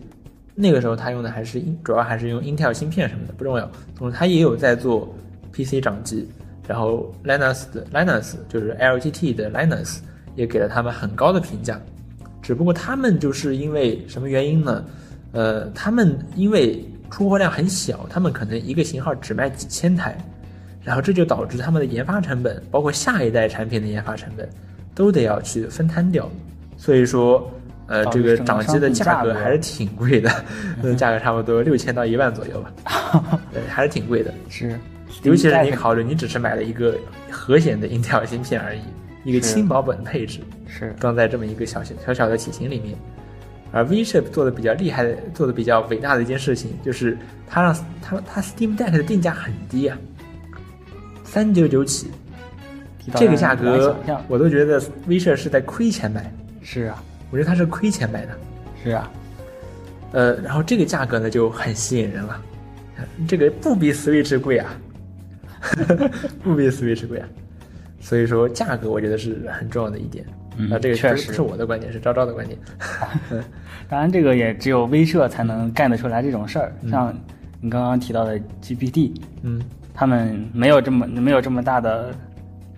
[0.54, 3.72] 那个时候它用的还是主要还是用 Intel 芯片什么的，不重要。
[3.96, 5.12] 总之，它也有在做
[5.52, 6.28] PC 掌机。
[6.70, 9.98] 然后 Linus 的 Linus 就是 LTT 的 Linus，
[10.36, 11.82] 也给了他们很高的评价。
[12.44, 14.86] 只不过他们就是因为什么原因呢？
[15.32, 20.16] 呃，他们因为出货量很小，他们可能一个型号只卖几千台，
[20.84, 24.48] 然后这就导致他们的研发成本，包括下一代产品的研发成本，
[24.94, 26.30] 都得要去分摊掉。
[26.78, 27.52] 所以说，
[27.88, 30.32] 呃，这个掌机的价格还是挺贵的，
[30.84, 34.32] 呃，价格差不多六千到一万左右吧， 对，还是挺贵的。
[34.50, 34.80] 是，
[35.24, 36.98] 尤其是你考虑，你只是买了一个
[37.30, 38.82] 核显的 Intel 芯片而已，
[39.24, 42.98] 一个轻薄本配置，是装在这么一个小小小小的体型里面。
[43.72, 47.16] 而 V-Ship 做的比较厉害的、做的比较伟大的一件事情，就是
[47.48, 49.96] 它让它它 Steam Deck 的定价很低啊，
[51.24, 52.10] 三九九起，
[53.16, 53.96] 这个价格
[54.28, 56.34] 我都觉得 V-Ship 是在亏钱买，
[56.64, 58.36] 是啊我觉得它是亏钱买的。
[58.84, 59.12] 是啊，
[60.14, 62.42] 呃，然后这个价格呢就很吸引人了，
[63.28, 64.76] 这个不比 Switch 贵啊，
[66.44, 67.28] 不比 Switch 贵啊，
[68.00, 70.26] 所以说价格我觉得是很重要的一点。
[70.58, 72.60] 嗯啊，这个确实不是我的观点，是昭昭的观点。
[73.88, 76.74] 当然这个也只有威社才能干得出来这种事儿。
[76.90, 77.18] 像
[77.62, 79.62] 你刚刚提到的 GPT，嗯，
[79.94, 82.14] 他们没有这么没有这么大的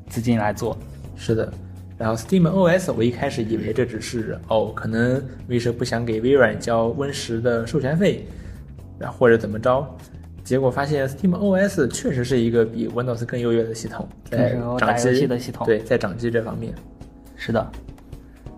[0.08, 0.78] 资金来做。
[1.16, 1.52] 是的。
[1.98, 8.26] 然后 Steam OS 我一开始以为这只是哦，可能威社不想给微软交 Win 十的授权费，
[8.98, 9.98] 然后或者怎么着。
[10.44, 16.74] 结果发现 Steam OS 确实是一个比 Windows 更优越的系统，在掌机的系统对，在掌机这方面。
[17.36, 17.72] 是的，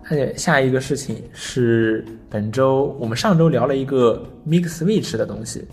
[0.04, 5.66] 而且下一个事情是本周我们上周聊了一个 Mix Switch 的东西，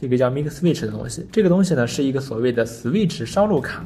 [0.00, 1.26] 这个叫 Mix Switch 的东西。
[1.32, 3.82] 这个东西呢是一个所谓的 Switch 烧录卡，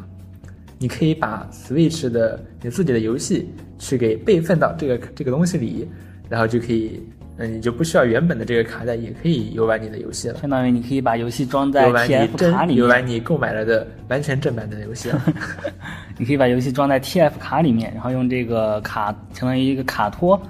[0.79, 5.89] 你可以把 Switch 的你自己的游戏去给备份到这个这个东西里，
[6.29, 7.01] 然后就可以，
[7.37, 10.39] 嗯，你就不需要原本的这个卡带，也可以游玩你的游戏了。
[10.41, 15.20] 相当于你可以把游戏装在 TF 卡里面，游玩你购买了的完全正版的游戏了。
[16.16, 20.41] 你可以把游戏装在 TF 卡里面，然后用这个卡相当于一个卡托，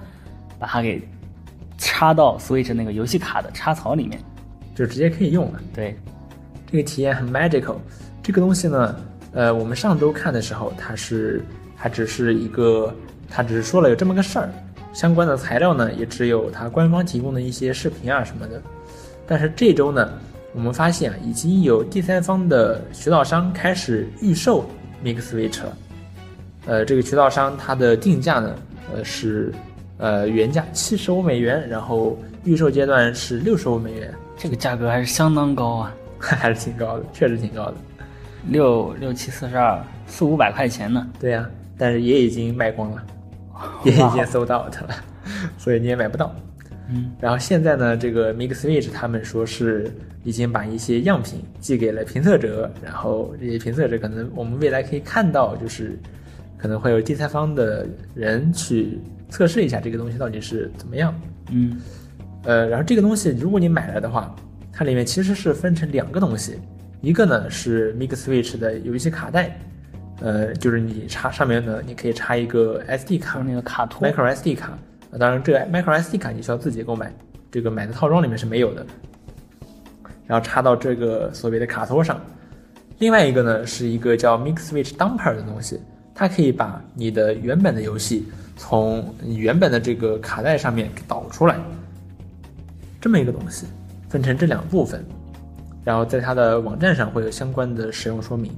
[0.58, 1.00] 把它给
[1.78, 4.20] 插到 Switch 那个游戏卡的插槽里面。
[4.74, 5.60] 就直接可以用了。
[5.72, 5.96] 对，
[6.70, 7.76] 这个体验很 magical。
[8.22, 8.96] 这个东西呢，
[9.32, 11.42] 呃，我们上周看的时候，它是
[11.76, 12.92] 它只是一个，
[13.30, 14.50] 它只是说了有这么个事儿，
[14.94, 18.62] 相关的材料呢也只有它官方提供的一些视频啊什么的。
[19.26, 20.12] 但是这周呢，
[20.54, 24.64] 我们发现啊，已经有第三方的渠道商开始预售
[25.04, 25.76] Mix Switch 了。
[26.66, 28.54] 呃，这个渠道商它的定价呢，
[28.94, 29.52] 呃是
[29.98, 34.14] 呃原价七十五美元，然后预售阶段是六十五美元。
[34.36, 37.74] 这个价格还是相当高啊， 还是挺高的，确实挺高的。
[38.48, 41.06] 六六七四十二，四五百块钱呢。
[41.18, 43.02] 对呀、但是也已经卖光了，
[43.84, 44.94] 也已经 sold out 了，
[45.56, 46.34] 所以你也买不到。
[46.90, 49.90] 嗯，然后现在呢，这个 Mix Switch 他们说是
[50.22, 55.98] 已经把一些样品寄给了评测者，然后这些评测者可能我们未来可以看到，就是
[56.58, 58.98] 可能会有第三方的人去
[59.30, 61.18] 测试一下这个东西到底是怎么样。
[61.50, 61.80] 嗯，
[62.44, 64.36] 呃，然后这个东西如果你买了的话，
[64.70, 66.58] 它里面其实是分成两个东西，
[67.00, 69.58] 一个呢是 Mix Switch 的游戏卡带，
[70.20, 74.06] 呃，就是你插上面的你可以插一个 SD 卡那个卡托。
[74.06, 74.72] micro SD 卡，
[75.10, 77.12] 啊当然这个 micro SD 卡你需要自己购买，
[77.50, 78.86] 这个买的套装里面是没有的。
[80.26, 82.20] 然后插到这个所谓的卡托上。
[82.98, 85.80] 另外一个呢是一个叫 Mix Switch Dumper 的东西，
[86.14, 91.58] 它可以把你的原本的游戏从你原本的这个卡带上面给导出来，
[93.00, 93.66] 这么一个东西，
[94.08, 95.04] 分成这两部分。
[95.84, 98.50] 然后在它的网站上会有相关的使用说明。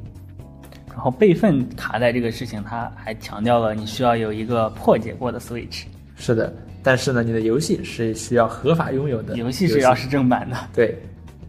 [0.97, 5.83] 然后备份卡带这个事情，它还强调了你需要有一个破解过的 Switch，
[6.17, 6.51] 是的，
[6.83, 10.57] 但是呢，你的游戏是需要合法拥有的，游戏是要是正版的。
[10.75, 10.99] 对，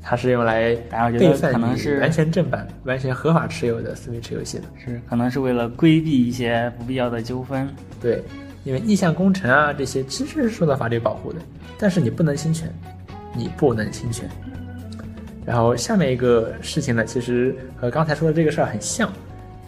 [0.02, 4.66] 它是用来但我觉得备份你可能是完全正版、完全合法持有的 Switch 游戏的。
[4.84, 7.70] 是，可能是为了规避一些不必要的纠纷。
[8.02, 8.22] 对，
[8.66, 11.40] 因为意向工程啊这些其实是受到法律保护的，
[11.80, 12.70] 但是你不能侵权，
[13.34, 14.30] 你不能侵权。
[15.46, 19.10] 然后下面一个事情呢，其实和刚才说的这个事儿很像，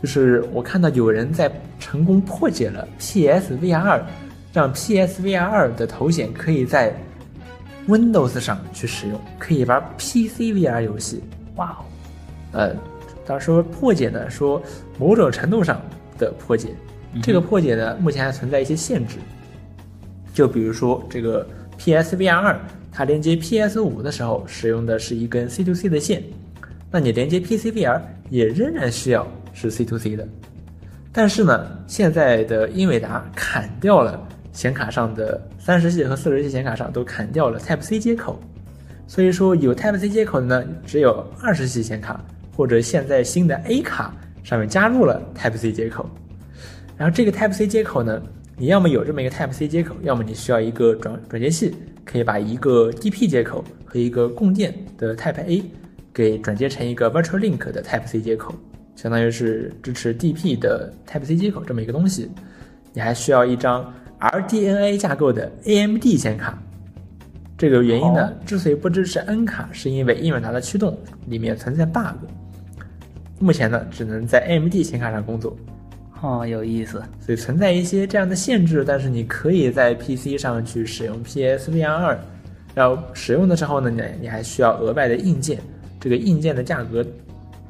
[0.02, 4.06] 就是我看到有人在成功破解了 PSVR 二，
[4.54, 6.94] 让 PSVR 二的头显可以在
[7.88, 11.22] Windows 上去使用，可以玩 PC VR 游戏。
[11.56, 11.84] 哇哦，
[12.54, 12.76] 呃，
[13.26, 14.62] 他说破解呢，说
[14.98, 15.82] 某种程度上
[16.18, 16.70] 的破解，
[17.22, 19.18] 这个破解呢，目前还存在一些限制。
[20.34, 21.46] 就比如说这个
[21.78, 22.60] PSVR 二，
[22.92, 26.24] 它连接 PS 五的时候使用的是一根 C to C 的线，
[26.90, 29.28] 那你连接 PCVR 也仍然需要
[29.60, 30.26] 是 C to C 的。
[31.12, 38.40] 但是呢，现在的英伟达砍掉了显卡上的三十系和四十系显卡上都砍掉了 Type C 接口，
[39.08, 42.24] 所以说有 Type C 接口的呢，只有二十系显卡
[42.56, 46.10] 或者现在新的 A 卡上面加入了 Type C 接口。
[46.96, 48.22] 然后这个 Type C 接口呢，
[48.56, 51.74] 你要么有这么一个 Type C 接口，要么你需要一个转转接器，
[52.06, 55.64] 可以把一个 DP 接口和一个供电的 Type A
[56.14, 58.54] 给转接成一个 Virtual Link 的 Type C 接口，
[59.02, 62.30] 相当于是支持 DP 的 Type C 接口这么一个东西。
[62.92, 66.62] 你还需要一张 RDNA 架构的 AMD 显卡。
[67.58, 70.98] 这个原因呢哦，之所以不支持 N 卡，是因为英伟达的驱动
[71.28, 72.26] 里面存在 bug。
[73.40, 75.56] 目前呢，只能在 AMD 显卡上工作。
[76.22, 77.02] 哦，有意思。
[77.22, 82.20] 所以存在一些这样的限制，但是你可以在 PC 上去使用 PSVR 二，
[82.76, 85.58] 然后使用的时候呢，你你还需要额外的硬件，
[86.02, 87.06] 这个硬件的价格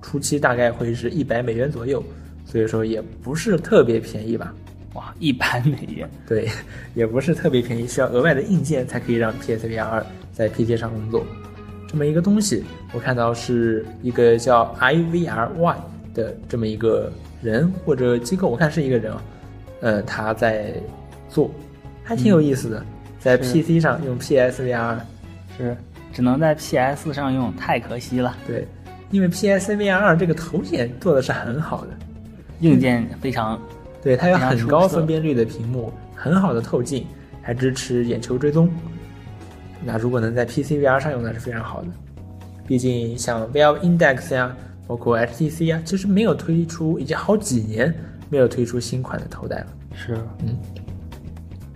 [0.02, 2.04] 初期大概会是一百美元左右，
[2.46, 4.54] 所以说也不是特别便宜吧？
[4.94, 6.10] 哇，一百美元。
[6.28, 6.50] 对，
[6.96, 11.26] 也不是特别便宜，需要额外的硬件才可以让 PSVR 二在 PC 上工作。
[11.88, 15.76] 这么一个东西，我看到是一个叫 IVRY
[16.14, 19.24] 的这么一个人或者机构，我看是一个人啊，
[19.82, 20.74] 呃，他在
[21.30, 21.52] 做，
[22.04, 22.86] 还挺有意思的，
[23.20, 25.00] 在 PC 上用 PSVR，
[25.58, 25.76] 是，
[26.14, 28.36] 只能在 PS 上用，太可惜了。
[28.48, 28.68] 对，
[29.12, 31.90] 因为 PSVR 二这个头显做的是很好的，
[32.60, 33.60] 硬件非常
[34.02, 37.06] 对，它有很高分辨率的屏幕，很好的透镜，
[37.42, 38.70] 还支持眼球追踪。
[39.84, 41.88] 那如果能在 PC VR 上用，那是非常好的。
[42.68, 44.56] 毕竟像 Valve Index 呀，
[44.86, 47.94] 包括 HTC 呀，其实没有推出，已经好几年
[48.30, 49.68] 没有推出新款的头戴了。
[49.96, 50.58] 是嗯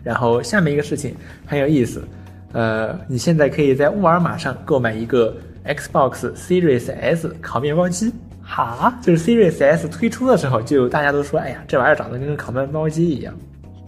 [0.04, 1.16] 然后下面一个事情
[1.46, 2.06] 很有意思，
[2.52, 5.34] 呃，你现在可以在沃尔玛上购买一个
[5.66, 8.12] Xbox Series S 烤面包机。
[8.42, 13.34] 哈，就是 Series S 推出的时候，就大家都说，哎呀，这玩意儿长得跟个烤面包机一样。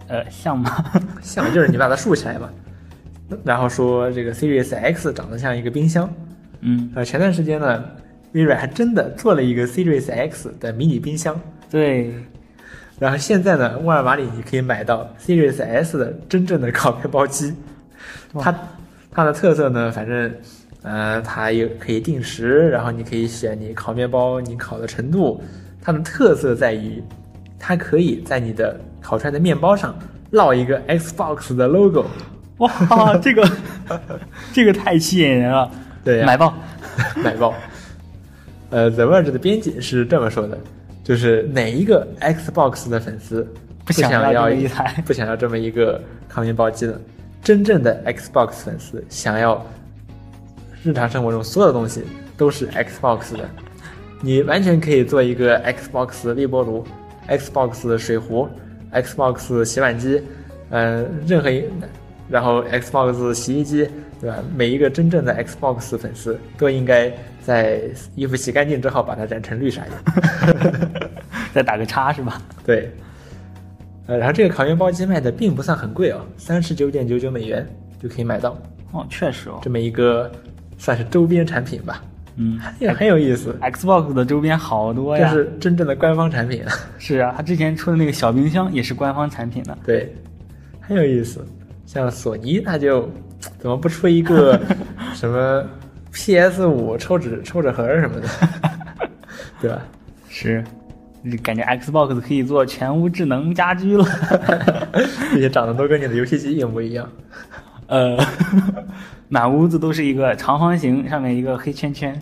[0.08, 0.70] 呃，像吗？
[1.20, 2.48] 像就是你把它竖起来嘛，
[3.44, 6.08] 然后说这个 Series X 长得像一个冰箱。
[6.60, 7.84] 嗯，呃，前段时间呢，
[8.32, 11.38] 微软还真的做了一个 Series X 的迷你冰箱。
[11.70, 12.14] 对，
[12.98, 17.54] 然后现在呢，沃尔玛里你可以买到 Series S 的真正的烤面包机。
[18.32, 18.54] 它
[19.10, 20.32] 它的特色呢，反正
[20.86, 25.42] 呃，它也可以定时，然后你可以选你烤面包你烤的程度。
[25.82, 27.02] 它的特色在于，
[27.58, 29.96] 它可以在你的烤出来的面包上
[30.32, 32.06] 烙一个 Xbox 的 logo。
[32.58, 33.48] 哇，这个
[34.54, 35.68] 这个太吸引人了，
[36.04, 36.54] 对呀买爆。
[37.22, 37.52] 买爆。
[38.70, 40.56] 呃，The Verge 的编辑是这么说的，
[41.02, 43.46] 就是哪一个 Xbox 的粉丝
[43.84, 46.94] 不想想要一台不想要这么一个烤面包机呢？
[47.42, 49.64] 真正的 Xbox 粉丝想要
[50.82, 52.02] 日常生活中所有的东西
[52.36, 53.48] 都是 Xbox 的。
[54.22, 56.84] 你完全可以做一个 Xbox 微波炉、
[57.28, 58.48] Xbox 水壶、
[58.92, 60.22] Xbox 洗碗机，
[60.70, 61.64] 嗯，任何一，
[62.28, 63.88] 然后 Xbox 洗衣机，
[64.20, 64.38] 对吧？
[64.56, 67.12] 每一个真正的 Xbox 粉丝都应该
[67.42, 67.82] 在
[68.14, 70.90] 衣服洗干净之后把它染成绿色颜，
[71.52, 72.40] 再打个叉是吧？
[72.64, 72.90] 对。
[74.06, 77.66] 呃，然后这个烤面包机卖的并不算很贵哦，三十九点九九美元
[78.00, 78.56] 就可以买到。
[78.92, 80.30] 哦，确实哦，这么一个
[80.78, 82.02] 算是周边产品吧。
[82.36, 83.56] 嗯， 也很有意思。
[83.62, 85.38] Xbox 的周边好多呀这。
[85.38, 86.62] 是真正的官方产品。
[86.98, 89.76] 是啊，他之前出的那个小冰箱也是官方产品的。
[89.84, 90.14] 对，
[90.80, 91.44] 很有意思。
[91.86, 93.08] 像索尼，它就
[93.58, 94.60] 怎么不出一个
[95.14, 95.64] 什么
[96.12, 98.28] PS 五抽纸抽纸盒什么的，
[99.62, 99.80] 对吧？
[100.28, 100.62] 是，
[101.22, 104.04] 你感觉 Xbox 可以做全屋智能家居了。
[105.30, 107.08] 并且长得都跟你的游戏机一模一样。
[107.88, 108.16] 呃，
[109.28, 112.20] 满屋子都是一个长方形，上面一个黑圈圈，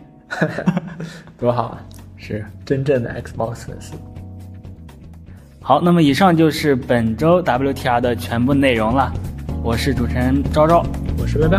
[1.39, 1.79] 多好啊！
[2.17, 3.95] 是真正的 Xbox 粉丝。
[5.61, 9.13] 好，那么以上就是本周 WTR 的全部内容了。
[9.63, 10.85] 我是主持人昭昭，
[11.19, 11.59] 我是微微，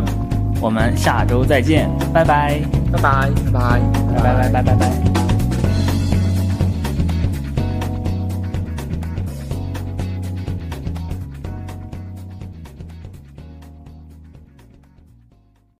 [0.61, 2.59] 我们下周再见，拜拜
[2.91, 3.81] 拜拜拜
[4.13, 5.34] 拜拜拜拜拜拜拜。